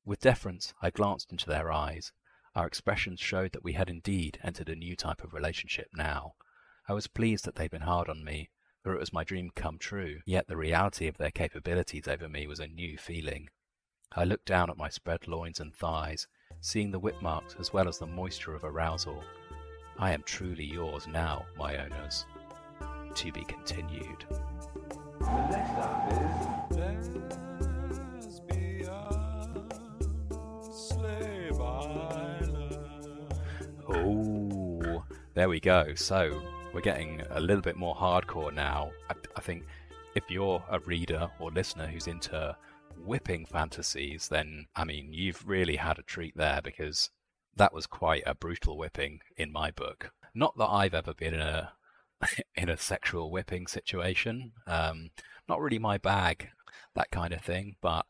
With 0.04 0.18
deference, 0.18 0.74
I 0.82 0.90
glanced 0.90 1.30
into 1.30 1.46
their 1.46 1.70
eyes. 1.70 2.12
Our 2.56 2.66
expressions 2.66 3.20
showed 3.20 3.52
that 3.52 3.62
we 3.62 3.74
had 3.74 3.88
indeed 3.88 4.40
entered 4.42 4.68
a 4.68 4.74
new 4.74 4.96
type 4.96 5.22
of 5.22 5.32
relationship 5.32 5.90
now. 5.94 6.34
I 6.88 6.94
was 6.94 7.06
pleased 7.06 7.44
that 7.44 7.54
they'd 7.54 7.70
been 7.70 7.82
hard 7.82 8.08
on 8.08 8.24
me, 8.24 8.50
for 8.82 8.92
it 8.92 8.98
was 8.98 9.12
my 9.12 9.22
dream 9.22 9.52
come 9.54 9.78
true, 9.78 10.18
yet 10.26 10.48
the 10.48 10.56
reality 10.56 11.06
of 11.06 11.16
their 11.16 11.30
capabilities 11.30 12.08
over 12.08 12.28
me 12.28 12.48
was 12.48 12.58
a 12.58 12.66
new 12.66 12.98
feeling. 12.98 13.50
I 14.16 14.22
looked 14.22 14.46
down 14.46 14.70
at 14.70 14.76
my 14.76 14.88
spread 14.88 15.26
loins 15.26 15.58
and 15.58 15.74
thighs, 15.74 16.28
seeing 16.60 16.92
the 16.92 17.00
whip 17.00 17.20
marks 17.20 17.56
as 17.58 17.72
well 17.72 17.88
as 17.88 17.98
the 17.98 18.06
moisture 18.06 18.54
of 18.54 18.62
arousal. 18.62 19.24
I 19.98 20.12
am 20.12 20.22
truly 20.24 20.64
yours 20.64 21.08
now, 21.08 21.44
my 21.58 21.76
owners. 21.78 22.24
To 23.12 23.32
be 23.32 23.42
continued. 23.44 24.24
The 25.20 26.86
next 26.86 27.16
is. 27.16 28.40
Oh, 33.88 35.04
there 35.34 35.48
we 35.48 35.58
go. 35.58 35.94
So 35.96 36.40
we're 36.72 36.80
getting 36.80 37.20
a 37.30 37.40
little 37.40 37.62
bit 37.62 37.76
more 37.76 37.94
hardcore 37.96 38.54
now. 38.54 38.92
I, 39.10 39.14
I 39.36 39.40
think 39.40 39.64
if 40.14 40.30
you're 40.30 40.62
a 40.70 40.78
reader 40.80 41.28
or 41.40 41.50
listener 41.50 41.86
who's 41.86 42.06
into 42.06 42.56
whipping 43.04 43.46
fantasies, 43.46 44.28
then 44.28 44.66
I 44.74 44.84
mean, 44.84 45.12
you've 45.12 45.46
really 45.46 45.76
had 45.76 45.98
a 45.98 46.02
treat 46.02 46.36
there 46.36 46.60
because 46.62 47.10
that 47.56 47.72
was 47.72 47.86
quite 47.86 48.22
a 48.26 48.34
brutal 48.34 48.76
whipping 48.76 49.20
in 49.36 49.52
my 49.52 49.70
book. 49.70 50.12
Not 50.34 50.56
that 50.58 50.68
I've 50.68 50.94
ever 50.94 51.14
been 51.14 51.34
in 51.34 51.40
a 51.40 51.72
in 52.54 52.68
a 52.68 52.76
sexual 52.76 53.30
whipping 53.30 53.66
situation. 53.66 54.52
Um, 54.66 55.10
not 55.48 55.60
really 55.60 55.78
my 55.78 55.98
bag, 55.98 56.48
that 56.94 57.10
kind 57.10 57.32
of 57.32 57.42
thing. 57.42 57.76
But 57.80 58.06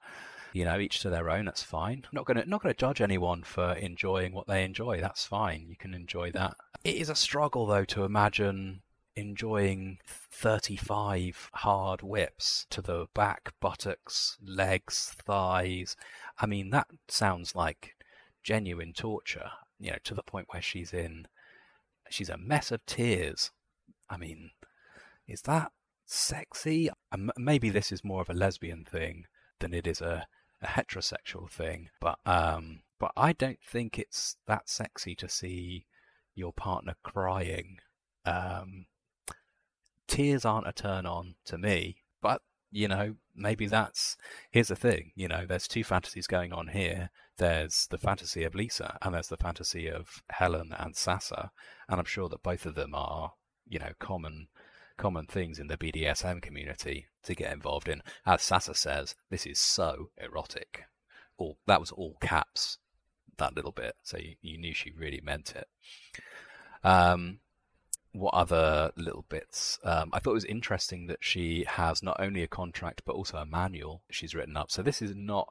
you 0.52 0.64
know, 0.64 0.78
each 0.78 1.00
to 1.00 1.10
their 1.10 1.30
own. 1.30 1.44
That's 1.44 1.62
fine. 1.62 2.04
Not 2.12 2.24
gonna 2.24 2.44
not 2.46 2.62
gonna 2.62 2.74
judge 2.74 3.00
anyone 3.00 3.42
for 3.42 3.72
enjoying 3.72 4.32
what 4.32 4.46
they 4.46 4.64
enjoy. 4.64 5.00
That's 5.00 5.26
fine. 5.26 5.66
You 5.68 5.76
can 5.76 5.94
enjoy 5.94 6.30
that. 6.32 6.54
It 6.84 6.96
is 6.96 7.08
a 7.08 7.14
struggle 7.14 7.66
though 7.66 7.84
to 7.86 8.04
imagine 8.04 8.82
enjoying 9.16 9.98
35 10.06 11.50
hard 11.54 12.02
whips 12.02 12.66
to 12.70 12.82
the 12.82 13.06
back, 13.14 13.52
buttocks, 13.60 14.38
legs, 14.44 15.14
thighs. 15.24 15.96
I 16.38 16.46
mean, 16.46 16.70
that 16.70 16.88
sounds 17.08 17.54
like 17.54 17.96
genuine 18.42 18.92
torture, 18.92 19.50
you 19.78 19.90
know, 19.90 19.98
to 20.04 20.14
the 20.14 20.22
point 20.22 20.48
where 20.50 20.62
she's 20.62 20.92
in, 20.92 21.26
she's 22.10 22.28
a 22.28 22.36
mess 22.36 22.72
of 22.72 22.84
tears. 22.86 23.50
I 24.10 24.16
mean, 24.16 24.50
is 25.26 25.42
that 25.42 25.72
sexy? 26.04 26.90
And 27.12 27.30
maybe 27.36 27.70
this 27.70 27.92
is 27.92 28.04
more 28.04 28.20
of 28.20 28.30
a 28.30 28.34
lesbian 28.34 28.84
thing 28.84 29.24
than 29.60 29.72
it 29.72 29.86
is 29.86 30.00
a, 30.00 30.26
a 30.62 30.66
heterosexual 30.66 31.50
thing, 31.50 31.88
but 32.00 32.18
um, 32.26 32.80
but 32.98 33.12
I 33.16 33.32
don't 33.32 33.62
think 33.62 33.98
it's 33.98 34.36
that 34.46 34.68
sexy 34.68 35.14
to 35.16 35.28
see 35.28 35.86
your 36.34 36.52
partner 36.52 36.94
crying. 37.02 37.78
Um, 38.24 38.86
tears 40.06 40.44
aren't 40.44 40.68
a 40.68 40.72
turn 40.72 41.06
on 41.06 41.34
to 41.46 41.58
me, 41.58 41.96
but 42.20 42.42
you 42.70 42.88
know, 42.88 43.14
maybe 43.36 43.66
that's 43.66 44.16
here's 44.50 44.68
the 44.68 44.76
thing, 44.76 45.12
you 45.14 45.28
know, 45.28 45.46
there's 45.46 45.68
two 45.68 45.84
fantasies 45.84 46.26
going 46.26 46.52
on 46.52 46.68
here. 46.68 47.10
There's 47.36 47.86
the 47.90 47.98
fantasy 47.98 48.44
of 48.44 48.54
Lisa 48.54 48.98
and 49.02 49.14
there's 49.14 49.28
the 49.28 49.36
fantasy 49.36 49.88
of 49.88 50.22
Helen 50.30 50.74
and 50.76 50.96
Sasa, 50.96 51.50
and 51.88 51.98
I'm 51.98 52.06
sure 52.06 52.28
that 52.28 52.42
both 52.42 52.66
of 52.66 52.74
them 52.74 52.94
are, 52.94 53.32
you 53.68 53.78
know, 53.78 53.92
common 53.98 54.48
common 54.96 55.26
things 55.26 55.58
in 55.58 55.66
the 55.66 55.76
BDSM 55.76 56.40
community 56.40 57.06
to 57.24 57.34
get 57.34 57.52
involved 57.52 57.88
in. 57.88 58.02
As 58.26 58.42
Sasa 58.42 58.74
says, 58.74 59.14
this 59.30 59.46
is 59.46 59.58
so 59.58 60.10
erotic. 60.22 60.84
All 61.36 61.58
that 61.66 61.80
was 61.80 61.90
all 61.90 62.16
caps, 62.20 62.78
that 63.38 63.56
little 63.56 63.72
bit, 63.72 63.94
so 64.02 64.18
you, 64.18 64.34
you 64.40 64.58
knew 64.58 64.74
she 64.74 64.92
really 64.92 65.20
meant 65.22 65.54
it. 65.56 65.68
Um, 66.84 67.38
what 68.14 68.32
other 68.32 68.92
little 68.96 69.24
bits? 69.28 69.78
Um, 69.82 70.10
I 70.12 70.20
thought 70.20 70.30
it 70.30 70.34
was 70.34 70.44
interesting 70.44 71.08
that 71.08 71.18
she 71.20 71.64
has 71.68 72.02
not 72.02 72.16
only 72.20 72.42
a 72.42 72.48
contract 72.48 73.02
but 73.04 73.16
also 73.16 73.38
a 73.38 73.46
manual 73.46 74.02
she's 74.08 74.34
written 74.34 74.56
up. 74.56 74.70
So 74.70 74.82
this 74.82 75.02
is 75.02 75.14
not. 75.14 75.48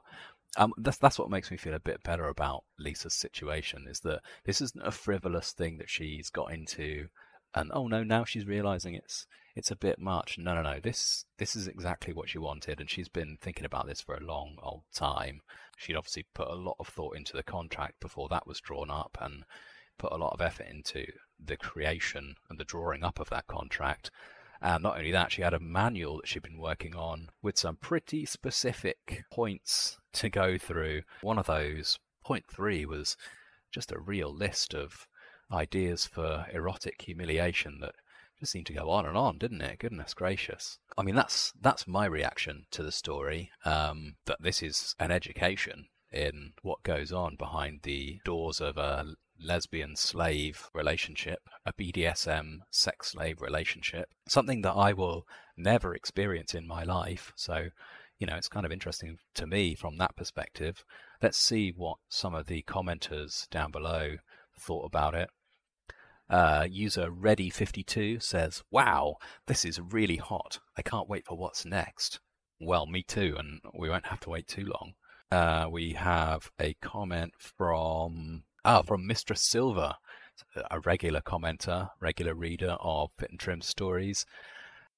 Um, 0.56 0.72
that's 0.78 0.98
that's 0.98 1.18
what 1.18 1.30
makes 1.30 1.50
me 1.50 1.56
feel 1.56 1.74
a 1.74 1.80
bit 1.80 2.02
better 2.02 2.28
about 2.28 2.64
Lisa's 2.78 3.14
situation 3.14 3.86
is 3.88 4.00
that 4.00 4.20
this 4.44 4.60
isn't 4.60 4.86
a 4.86 4.92
frivolous 4.92 5.52
thing 5.52 5.78
that 5.78 5.90
she's 5.90 6.30
got 6.30 6.52
into, 6.52 7.08
and 7.54 7.70
oh 7.74 7.86
no, 7.86 8.02
now 8.02 8.24
she's 8.24 8.46
realizing 8.46 8.94
it's 8.94 9.26
it's 9.54 9.70
a 9.70 9.76
bit 9.76 9.98
much. 9.98 10.38
No, 10.38 10.54
no, 10.54 10.62
no. 10.62 10.80
This 10.80 11.26
this 11.38 11.54
is 11.54 11.66
exactly 11.66 12.14
what 12.14 12.28
she 12.28 12.38
wanted, 12.38 12.80
and 12.80 12.88
she's 12.88 13.08
been 13.08 13.36
thinking 13.40 13.64
about 13.64 13.86
this 13.86 14.00
for 14.00 14.14
a 14.14 14.24
long 14.24 14.56
old 14.62 14.84
time. 14.94 15.42
She'd 15.76 15.96
obviously 15.96 16.26
put 16.34 16.48
a 16.48 16.54
lot 16.54 16.76
of 16.78 16.88
thought 16.88 17.16
into 17.16 17.36
the 17.36 17.42
contract 17.42 18.00
before 18.00 18.28
that 18.30 18.46
was 18.46 18.60
drawn 18.60 18.90
up, 18.90 19.18
and 19.20 19.44
put 19.98 20.12
a 20.12 20.16
lot 20.16 20.32
of 20.32 20.40
effort 20.40 20.66
into 20.70 21.06
the 21.44 21.56
creation 21.56 22.36
and 22.48 22.58
the 22.58 22.64
drawing 22.64 23.04
up 23.04 23.20
of 23.20 23.30
that 23.30 23.46
contract. 23.46 24.10
And 24.60 24.82
not 24.82 24.96
only 24.96 25.12
that, 25.12 25.32
she 25.32 25.42
had 25.42 25.54
a 25.54 25.60
manual 25.60 26.16
that 26.16 26.28
she'd 26.28 26.42
been 26.42 26.58
working 26.58 26.94
on 26.96 27.28
with 27.42 27.58
some 27.58 27.76
pretty 27.76 28.24
specific 28.24 29.24
points 29.30 29.98
to 30.14 30.30
go 30.30 30.56
through. 30.56 31.02
One 31.20 31.38
of 31.38 31.46
those, 31.46 31.98
point 32.24 32.44
three, 32.48 32.86
was 32.86 33.16
just 33.70 33.92
a 33.92 33.98
real 33.98 34.32
list 34.32 34.74
of 34.74 35.06
ideas 35.52 36.06
for 36.06 36.46
erotic 36.52 37.02
humiliation 37.02 37.78
that 37.80 37.94
just 38.40 38.52
seemed 38.52 38.66
to 38.66 38.72
go 38.72 38.90
on 38.90 39.06
and 39.06 39.16
on, 39.16 39.38
didn't 39.38 39.60
it? 39.60 39.78
Goodness 39.78 40.14
gracious. 40.14 40.78
I 40.96 41.02
mean, 41.02 41.14
that's 41.14 41.52
that's 41.60 41.86
my 41.86 42.06
reaction 42.06 42.66
to 42.70 42.82
the 42.82 42.92
story. 42.92 43.50
Um, 43.64 44.14
that 44.26 44.40
this 44.40 44.62
is 44.62 44.94
an 44.98 45.10
education 45.10 45.86
in 46.10 46.52
what 46.62 46.82
goes 46.82 47.12
on 47.12 47.36
behind 47.36 47.80
the 47.82 48.20
doors 48.24 48.60
of 48.60 48.76
a 48.76 49.14
lesbian 49.40 49.96
slave 49.96 50.68
relationship, 50.74 51.40
a 51.66 51.72
BDSM 51.72 52.58
sex 52.70 53.12
slave 53.12 53.40
relationship, 53.40 54.08
something 54.28 54.62
that 54.62 54.72
I 54.72 54.92
will 54.92 55.26
never 55.56 55.94
experience 55.94 56.54
in 56.54 56.66
my 56.66 56.84
life. 56.84 57.32
So, 57.36 57.68
you 58.18 58.26
know, 58.26 58.36
it's 58.36 58.48
kind 58.48 58.66
of 58.66 58.72
interesting 58.72 59.18
to 59.34 59.46
me 59.46 59.74
from 59.74 59.98
that 59.98 60.16
perspective. 60.16 60.84
Let's 61.22 61.38
see 61.38 61.72
what 61.76 61.98
some 62.08 62.34
of 62.34 62.46
the 62.46 62.62
commenters 62.62 63.48
down 63.50 63.70
below 63.70 64.16
thought 64.58 64.84
about 64.84 65.14
it. 65.14 65.30
Uh, 66.28 66.66
user 66.70 67.10
Ready52 67.10 68.22
says, 68.22 68.62
Wow, 68.70 69.16
this 69.46 69.64
is 69.64 69.80
really 69.80 70.16
hot. 70.16 70.58
I 70.76 70.82
can't 70.82 71.08
wait 71.08 71.26
for 71.26 71.36
what's 71.36 71.66
next. 71.66 72.20
Well, 72.60 72.86
me 72.86 73.02
too, 73.02 73.36
and 73.38 73.60
we 73.78 73.90
won't 73.90 74.06
have 74.06 74.20
to 74.20 74.30
wait 74.30 74.46
too 74.46 74.64
long. 74.64 74.94
Uh, 75.30 75.68
we 75.70 75.92
have 75.92 76.50
a 76.60 76.74
comment 76.74 77.32
from 77.38 78.44
ah 78.64 78.82
from 78.82 79.06
Mistress 79.06 79.42
Silver, 79.48 79.94
a 80.70 80.80
regular 80.80 81.20
commenter, 81.20 81.90
regular 82.00 82.34
reader 82.34 82.76
of 82.80 83.10
Fit 83.18 83.30
and 83.30 83.40
Trim 83.40 83.60
stories. 83.60 84.26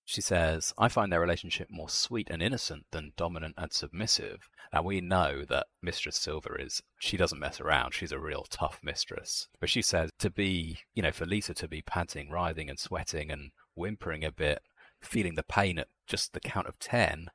She 0.04 0.20
says, 0.20 0.72
I 0.78 0.88
find 0.88 1.12
their 1.12 1.20
relationship 1.20 1.68
more 1.68 1.88
sweet 1.88 2.28
and 2.30 2.40
innocent 2.40 2.84
than 2.92 3.12
dominant 3.16 3.54
and 3.58 3.72
submissive. 3.72 4.48
And 4.72 4.84
we 4.84 5.00
know 5.00 5.44
that 5.48 5.66
Mistress 5.82 6.16
Silver 6.16 6.56
is, 6.60 6.80
she 7.00 7.16
doesn't 7.16 7.40
mess 7.40 7.60
around. 7.60 7.92
She's 7.92 8.12
a 8.12 8.20
real 8.20 8.46
tough 8.48 8.78
mistress. 8.84 9.48
But 9.58 9.68
she 9.68 9.82
says 9.82 10.10
to 10.20 10.30
be, 10.30 10.78
you 10.94 11.02
know, 11.02 11.10
for 11.10 11.26
Lisa 11.26 11.54
to 11.54 11.66
be 11.66 11.82
panting, 11.82 12.30
writhing 12.30 12.70
and 12.70 12.78
sweating 12.78 13.32
and 13.32 13.50
whimpering 13.74 14.24
a 14.24 14.30
bit 14.30 14.60
feeling 15.02 15.34
the 15.34 15.42
pain 15.42 15.78
at 15.78 15.88
just 16.06 16.32
the 16.32 16.40
count 16.40 16.68
of 16.68 16.78
10. 16.78 17.28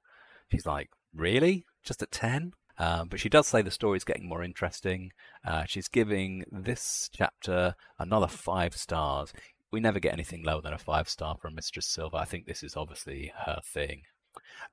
She's 0.49 0.65
like, 0.65 0.89
Really? 1.13 1.65
Just 1.83 2.01
at 2.01 2.11
10? 2.11 2.53
Um, 2.77 3.07
but 3.07 3.19
she 3.19 3.29
does 3.29 3.47
say 3.47 3.62
the 3.62 3.71
story's 3.71 4.03
getting 4.03 4.27
more 4.27 4.43
interesting. 4.43 5.12
Uh, 5.45 5.65
she's 5.65 5.88
giving 5.88 6.45
this 6.51 7.10
chapter 7.13 7.75
another 7.99 8.27
five 8.27 8.75
stars. 8.75 9.34
We 9.71 9.79
never 9.79 9.99
get 9.99 10.13
anything 10.13 10.43
lower 10.43 10.62
than 10.62 10.73
a 10.73 10.77
five 10.77 11.07
star 11.07 11.38
from 11.41 11.55
Mistress 11.55 11.88
Silver. 11.88 12.17
I 12.17 12.25
think 12.25 12.45
this 12.45 12.63
is 12.63 12.75
obviously 12.75 13.31
her 13.45 13.60
thing. 13.63 14.03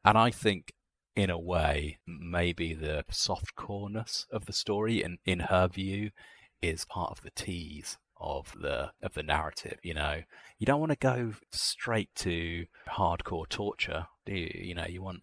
And 0.05 0.17
I 0.19 0.31
think, 0.31 0.73
in 1.15 1.31
a 1.31 1.39
way, 1.39 1.99
maybe 2.07 2.75
the 2.75 3.05
soft 3.11 3.55
coreness 3.55 4.27
of 4.31 4.47
the 4.47 4.53
story, 4.53 5.03
in, 5.03 5.19
in 5.25 5.41
her 5.41 5.69
view, 5.69 6.11
is 6.63 6.85
part 6.85 7.11
of 7.11 7.23
the 7.23 7.31
tease 7.31 7.99
of 8.21 8.53
the 8.61 8.91
of 9.03 9.15
the 9.15 9.23
narrative. 9.23 9.79
You 9.83 9.95
know, 9.95 10.23
you 10.59 10.67
don't 10.67 10.81
want 10.81 10.93
to 10.93 10.99
go 10.99 11.35
straight 11.51 12.11
to 12.17 12.67
hardcore 12.91 13.49
torture, 13.49 14.07
do 14.27 14.35
you? 14.35 14.51
You 14.55 14.75
know, 14.75 14.87
you 14.89 15.03
want, 15.03 15.23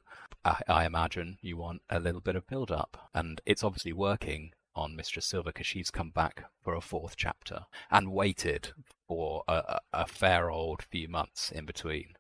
I, 0.68 0.86
imagine, 0.86 1.38
you 1.42 1.58
want 1.58 1.82
a 1.90 2.00
little 2.00 2.22
bit 2.22 2.36
of 2.36 2.48
build 2.48 2.72
up, 2.72 3.10
and 3.14 3.42
it's 3.46 3.64
obviously 3.64 3.94
working 3.94 4.52
on 4.76 4.96
Mistress 4.96 5.26
Silver 5.26 5.50
because 5.50 5.66
she's 5.66 5.90
come 5.90 6.12
back 6.12 6.44
for 6.64 6.76
a 6.76 6.82
fourth 6.82 7.16
chapter 7.16 7.62
and 7.90 8.12
waited 8.12 8.74
for 9.08 9.44
a, 9.48 9.54
a, 9.54 9.80
a 9.94 10.08
fair 10.08 10.52
old 10.52 10.84
few 10.84 11.08
months 11.08 11.52
in 11.52 11.66
between. 11.66 12.14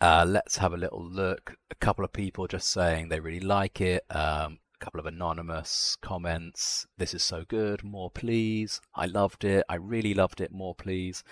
Uh, 0.00 0.24
let's 0.26 0.58
have 0.58 0.72
a 0.72 0.78
little 0.78 1.04
look. 1.04 1.56
A 1.70 1.74
couple 1.74 2.04
of 2.04 2.12
people 2.12 2.46
just 2.46 2.70
saying 2.70 3.08
they 3.08 3.20
really 3.20 3.40
like 3.40 3.80
it. 3.80 4.04
Um, 4.10 4.58
a 4.80 4.84
couple 4.84 4.98
of 4.98 5.06
anonymous 5.06 5.96
comments. 6.00 6.86
This 6.96 7.14
is 7.14 7.22
so 7.22 7.44
good. 7.46 7.84
More, 7.84 8.10
please. 8.10 8.80
I 8.94 9.06
loved 9.06 9.44
it. 9.44 9.64
I 9.68 9.74
really 9.76 10.14
loved 10.14 10.40
it. 10.40 10.52
More, 10.52 10.74
please. 10.74 11.22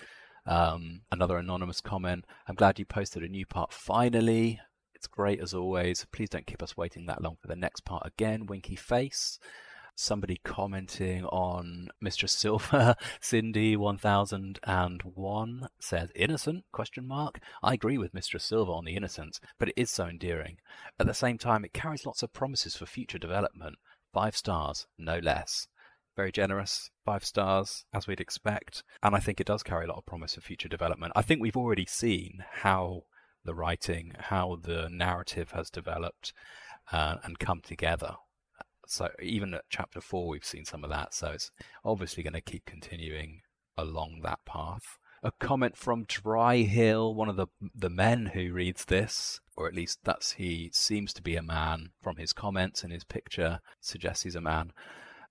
Um, 0.46 1.02
another 1.10 1.38
anonymous 1.38 1.80
comment. 1.80 2.24
I'm 2.46 2.54
glad 2.54 2.78
you 2.78 2.84
posted 2.84 3.22
a 3.22 3.28
new 3.28 3.46
part 3.46 3.72
finally. 3.72 4.60
It's 4.98 5.06
great 5.06 5.40
as 5.40 5.54
always. 5.54 6.06
Please 6.12 6.28
don't 6.28 6.46
keep 6.46 6.62
us 6.62 6.76
waiting 6.76 7.06
that 7.06 7.22
long 7.22 7.36
for 7.40 7.48
the 7.48 7.56
next 7.56 7.84
part 7.84 8.06
again. 8.06 8.46
Winky 8.46 8.76
face 8.76 9.38
somebody 9.98 10.40
commenting 10.44 11.24
on 11.24 11.88
Mistress 12.00 12.32
Silver, 12.32 12.94
Cindy 13.20 13.76
1001 13.76 15.68
says 15.80 16.10
innocent 16.14 16.64
question 16.72 17.06
mark. 17.06 17.40
I 17.62 17.74
agree 17.74 17.98
with 17.98 18.14
Mistress 18.14 18.44
Silver 18.44 18.70
on 18.72 18.84
the 18.84 18.94
innocence, 18.94 19.40
but 19.58 19.68
it 19.68 19.74
is 19.76 19.90
so 19.90 20.06
endearing. 20.06 20.58
At 21.00 21.06
the 21.06 21.14
same 21.14 21.36
time, 21.36 21.64
it 21.64 21.72
carries 21.72 22.06
lots 22.06 22.22
of 22.22 22.32
promises 22.32 22.76
for 22.76 22.86
future 22.86 23.18
development. 23.18 23.76
Five 24.14 24.36
stars, 24.36 24.86
no 24.98 25.18
less. 25.18 25.66
Very 26.16 26.30
generous, 26.32 26.90
five 27.04 27.24
stars, 27.24 27.84
as 27.92 28.06
we'd 28.06 28.20
expect. 28.20 28.84
And 29.02 29.16
I 29.16 29.20
think 29.20 29.40
it 29.40 29.46
does 29.46 29.62
carry 29.62 29.84
a 29.84 29.88
lot 29.88 29.98
of 29.98 30.06
promise 30.06 30.34
for 30.36 30.40
future 30.40 30.68
development. 30.68 31.12
I 31.16 31.22
think 31.22 31.40
we've 31.40 31.56
already 31.56 31.86
seen 31.86 32.44
how 32.62 33.02
the 33.48 33.54
writing, 33.54 34.12
how 34.18 34.58
the 34.62 34.88
narrative 34.88 35.50
has 35.50 35.70
developed 35.70 36.32
uh, 36.92 37.16
and 37.24 37.40
come 37.40 37.60
together 37.60 38.14
so 38.88 39.10
even 39.22 39.54
at 39.54 39.64
chapter 39.68 40.00
four, 40.00 40.28
we've 40.28 40.44
seen 40.44 40.64
some 40.64 40.82
of 40.82 40.90
that. 40.90 41.14
So 41.14 41.28
it's 41.28 41.50
obviously 41.84 42.22
going 42.22 42.32
to 42.32 42.40
keep 42.40 42.64
continuing 42.64 43.42
along 43.76 44.20
that 44.22 44.40
path. 44.46 44.98
A 45.22 45.30
comment 45.32 45.76
from 45.76 46.04
Dry 46.04 46.58
Hill, 46.58 47.14
one 47.14 47.28
of 47.28 47.36
the 47.36 47.48
the 47.74 47.90
men 47.90 48.26
who 48.26 48.52
reads 48.52 48.84
this, 48.84 49.40
or 49.56 49.66
at 49.66 49.74
least 49.74 49.98
that's 50.04 50.32
he 50.32 50.70
seems 50.72 51.12
to 51.14 51.22
be 51.22 51.36
a 51.36 51.42
man 51.42 51.90
from 52.00 52.16
his 52.16 52.32
comments 52.32 52.82
and 52.82 52.92
his 52.92 53.04
picture 53.04 53.60
suggests 53.80 54.22
he's 54.22 54.36
a 54.36 54.40
man. 54.40 54.72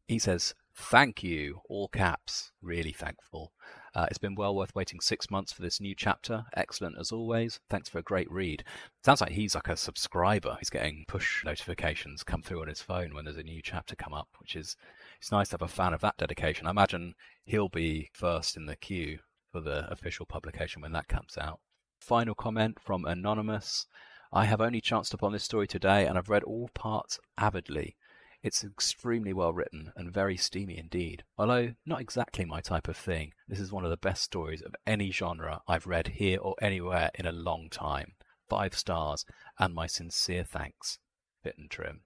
He 0.07 0.19
says, 0.19 0.53
"Thank 0.75 1.23
you, 1.23 1.61
all 1.69 1.87
caps. 1.87 2.51
Really 2.61 2.91
thankful. 2.91 3.53
Uh, 3.97 4.05
it's 4.09 4.19
been 4.19 4.35
well 4.35 4.55
worth 4.55 4.75
waiting 4.75 4.99
six 4.99 5.31
months 5.31 5.51
for 5.51 5.63
this 5.63 5.81
new 5.81 5.95
chapter. 5.95 6.45
Excellent 6.55 6.95
as 6.99 7.11
always. 7.11 7.59
Thanks 7.67 7.89
for 7.89 7.97
a 7.97 8.03
great 8.03 8.31
read. 8.31 8.63
Sounds 9.03 9.21
like 9.21 9.31
he's 9.31 9.55
like 9.55 9.69
a 9.69 9.75
subscriber. 9.75 10.55
He's 10.59 10.69
getting 10.69 11.03
push 11.07 11.43
notifications 11.43 12.21
come 12.21 12.43
through 12.43 12.61
on 12.61 12.67
his 12.67 12.79
phone 12.79 13.15
when 13.15 13.25
there's 13.25 13.37
a 13.37 13.43
new 13.43 13.59
chapter 13.59 13.95
come 13.95 14.13
up, 14.13 14.27
which 14.37 14.55
is 14.55 14.77
it's 15.19 15.31
nice 15.31 15.49
to 15.49 15.53
have 15.55 15.63
a 15.63 15.67
fan 15.67 15.95
of 15.95 16.01
that 16.01 16.15
dedication. 16.15 16.67
I 16.67 16.69
imagine 16.69 17.15
he'll 17.43 17.69
be 17.69 18.11
first 18.13 18.55
in 18.55 18.67
the 18.67 18.75
queue 18.75 19.17
for 19.51 19.61
the 19.61 19.91
official 19.91 20.27
publication 20.27 20.83
when 20.83 20.91
that 20.91 21.07
comes 21.07 21.35
out. 21.35 21.59
Final 21.99 22.35
comment 22.35 22.77
from 22.79 23.03
Anonymous. 23.03 23.87
I 24.31 24.45
have 24.45 24.61
only 24.61 24.79
chanced 24.79 25.15
upon 25.15 25.31
this 25.31 25.43
story 25.43 25.65
today 25.65 26.05
and 26.05 26.19
I've 26.19 26.29
read 26.29 26.43
all 26.43 26.69
parts 26.75 27.19
avidly. 27.35 27.95
It's 28.47 28.63
extremely 28.63 29.33
well 29.33 29.51
written 29.51 29.91
and 29.97 30.09
very 30.09 30.37
steamy 30.37 30.77
indeed. 30.77 31.25
Although 31.37 31.73
not 31.85 31.99
exactly 31.99 32.45
my 32.45 32.61
type 32.61 32.87
of 32.87 32.95
thing, 32.95 33.33
this 33.49 33.59
is 33.59 33.73
one 33.73 33.83
of 33.83 33.89
the 33.89 33.97
best 33.97 34.23
stories 34.23 34.61
of 34.61 34.73
any 34.85 35.11
genre 35.11 35.61
I've 35.67 35.85
read 35.85 36.07
here 36.07 36.39
or 36.39 36.55
anywhere 36.61 37.11
in 37.15 37.25
a 37.25 37.33
long 37.33 37.67
time. 37.69 38.13
Five 38.47 38.73
stars 38.73 39.25
and 39.59 39.75
my 39.75 39.85
sincere 39.85 40.45
thanks. 40.45 40.97
Fit 41.43 41.57
and 41.57 41.69
trim. 41.69 42.03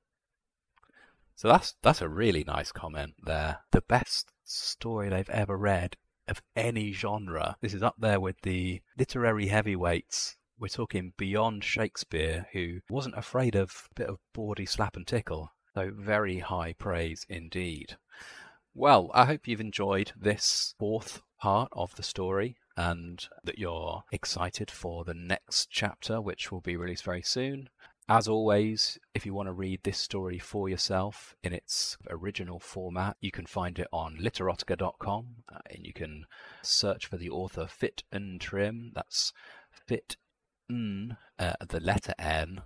So 1.36 1.48
that's 1.48 1.76
that's 1.84 2.02
a 2.02 2.10
really 2.10 2.44
nice 2.44 2.72
comment 2.72 3.14
there. 3.24 3.60
The 3.70 3.82
best 3.82 4.32
story 4.44 5.10
they've 5.10 5.30
ever 5.30 5.56
read 5.56 5.96
of 6.28 6.42
any 6.56 6.92
genre. 6.92 7.56
This 7.62 7.76
is 7.76 7.84
up 7.84 7.98
there 8.00 8.20
with 8.20 8.42
the 8.42 8.82
literary 8.98 9.50
heavyweights. 9.50 10.38
We're 10.58 10.70
talking 10.70 11.14
beyond 11.18 11.64
Shakespeare, 11.64 12.48
who 12.52 12.80
wasn't 12.90 13.16
afraid 13.16 13.54
of 13.54 13.90
a 13.92 13.94
bit 13.94 14.10
of 14.10 14.18
bawdy 14.34 14.66
slap 14.66 14.96
and 14.96 15.06
tickle. 15.06 15.52
So 15.74 15.92
very 15.94 16.40
high 16.40 16.74
praise 16.74 17.26
indeed. 17.30 17.98
Well, 18.74 19.10
I 19.14 19.26
hope 19.26 19.48
you've 19.48 19.62
enjoyed 19.62 20.12
this 20.20 20.76
fourth 20.78 21.22
part 21.40 21.70
of 21.72 21.96
the 21.96 22.04
story 22.04 22.58
and 22.78 23.28
that 23.44 23.60
you're 23.60 24.04
excited 24.12 24.70
for 24.70 25.04
the 25.04 25.14
next 25.14 25.70
chapter, 25.70 26.22
which 26.22 26.52
will 26.52 26.62
be 26.62 26.76
released 26.76 27.04
very 27.04 27.22
soon. 27.22 27.70
As 28.10 28.28
always, 28.28 28.98
if 29.14 29.26
you 29.26 29.34
want 29.34 29.48
to 29.48 29.54
read 29.54 29.84
this 29.84 29.98
story 29.98 30.40
for 30.40 30.68
yourself 30.68 31.36
in 31.44 31.54
its 31.54 31.98
original 32.10 32.60
format, 32.60 33.16
you 33.22 33.32
can 33.32 33.46
find 33.46 33.80
it 33.80 33.88
on 33.94 34.18
literotica.com 34.18 35.28
uh, 35.54 35.60
and 35.70 35.86
you 35.86 35.94
can 35.94 36.26
search 36.62 37.06
for 37.06 37.16
the 37.16 37.30
author 37.30 37.68
Fit 37.68 38.04
and 38.12 38.42
Trim. 38.42 38.92
That's 38.94 39.32
Fit 39.72 40.18
N, 40.70 41.16
uh, 41.40 41.54
the 41.66 41.80
letter 41.80 42.14
N, 42.20 42.64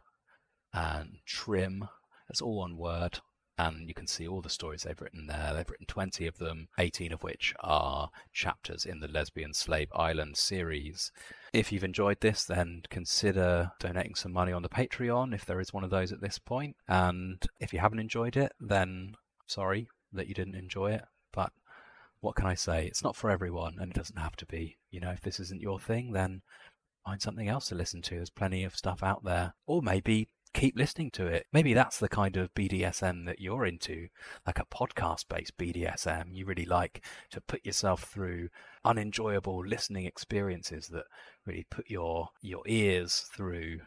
and 0.73 1.17
Trim 1.25 1.89
it's 2.29 2.41
all 2.41 2.57
one 2.57 2.77
word, 2.77 3.19
and 3.57 3.87
you 3.87 3.93
can 3.93 4.07
see 4.07 4.27
all 4.27 4.41
the 4.41 4.49
stories 4.49 4.83
they've 4.83 4.99
written 4.99 5.27
there. 5.27 5.53
They've 5.53 5.69
written 5.69 5.85
20 5.85 6.27
of 6.27 6.37
them, 6.37 6.67
18 6.77 7.13
of 7.13 7.23
which 7.23 7.53
are 7.61 8.09
chapters 8.33 8.85
in 8.85 8.99
the 8.99 9.07
Lesbian 9.07 9.53
Slave 9.53 9.89
Island 9.95 10.35
series. 10.35 11.11
If 11.53 11.71
you've 11.71 11.83
enjoyed 11.83 12.19
this, 12.19 12.43
then 12.43 12.81
consider 12.89 13.71
donating 13.79 14.15
some 14.15 14.33
money 14.33 14.51
on 14.51 14.61
the 14.61 14.69
Patreon 14.69 15.33
if 15.33 15.45
there 15.45 15.61
is 15.61 15.71
one 15.71 15.83
of 15.83 15.89
those 15.89 16.11
at 16.11 16.21
this 16.21 16.37
point. 16.37 16.75
And 16.87 17.41
if 17.59 17.71
you 17.71 17.79
haven't 17.79 17.99
enjoyed 17.99 18.35
it, 18.35 18.51
then 18.59 19.15
sorry 19.47 19.87
that 20.11 20.27
you 20.27 20.33
didn't 20.33 20.55
enjoy 20.55 20.91
it, 20.91 21.03
but 21.31 21.51
what 22.19 22.35
can 22.35 22.47
I 22.47 22.55
say? 22.55 22.87
It's 22.87 23.03
not 23.03 23.15
for 23.15 23.29
everyone, 23.29 23.75
and 23.79 23.91
it 23.91 23.95
doesn't 23.95 24.17
have 24.17 24.35
to 24.37 24.45
be. 24.45 24.77
You 24.89 24.99
know, 24.99 25.11
if 25.11 25.21
this 25.21 25.39
isn't 25.39 25.61
your 25.61 25.79
thing, 25.79 26.11
then 26.11 26.41
find 27.05 27.21
something 27.21 27.47
else 27.47 27.67
to 27.67 27.75
listen 27.75 28.01
to. 28.03 28.15
There's 28.15 28.29
plenty 28.29 28.63
of 28.63 28.75
stuff 28.75 29.03
out 29.03 29.23
there. 29.23 29.53
Or 29.67 29.81
maybe 29.81 30.29
keep 30.55 30.77
listening 30.77 31.11
to 31.11 31.27
it. 31.27 31.45
Maybe 31.53 31.73
that's 31.73 31.99
the 31.99 32.09
kind 32.09 32.37
of 32.37 32.53
BDSM 32.55 33.25
that 33.25 33.39
you're 33.39 33.65
into, 33.65 34.07
like 34.47 34.57
a 34.57 34.65
podcast 34.65 35.25
based 35.29 35.57
BDSM. 35.57 36.29
You 36.31 36.45
really 36.45 36.65
like 36.65 37.05
to 37.31 37.41
put 37.41 37.65
yourself 37.65 38.03
through 38.03 38.49
unenjoyable 38.83 39.63
listening 39.65 40.05
experiences 40.05 40.87
that 40.87 41.03
really 41.45 41.67
put 41.69 41.89
your 41.89 42.29
your 42.41 42.63
ears 42.65 43.29
through 43.35 43.79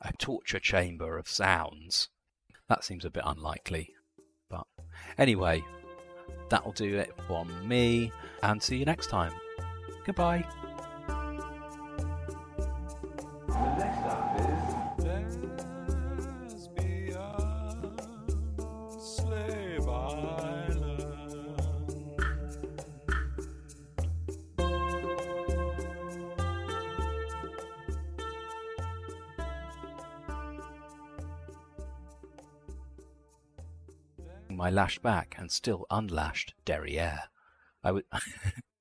a 0.00 0.12
torture 0.18 0.60
chamber 0.60 1.18
of 1.18 1.28
sounds. 1.28 2.08
That 2.68 2.84
seems 2.84 3.04
a 3.04 3.10
bit 3.10 3.24
unlikely. 3.26 3.90
But 4.48 4.66
anyway, 5.18 5.64
that'll 6.48 6.72
do 6.72 6.96
it 6.96 7.12
from 7.26 7.66
me, 7.66 8.12
and 8.42 8.62
see 8.62 8.76
you 8.76 8.84
next 8.84 9.08
time. 9.08 9.32
Goodbye. 10.06 10.44
My 34.62 34.70
lashed 34.70 35.02
back 35.02 35.34
and 35.36 35.50
still 35.50 35.84
unlashed 35.90 36.54
derriere. 36.64 37.24
I 37.82 37.90
would. 37.90 38.04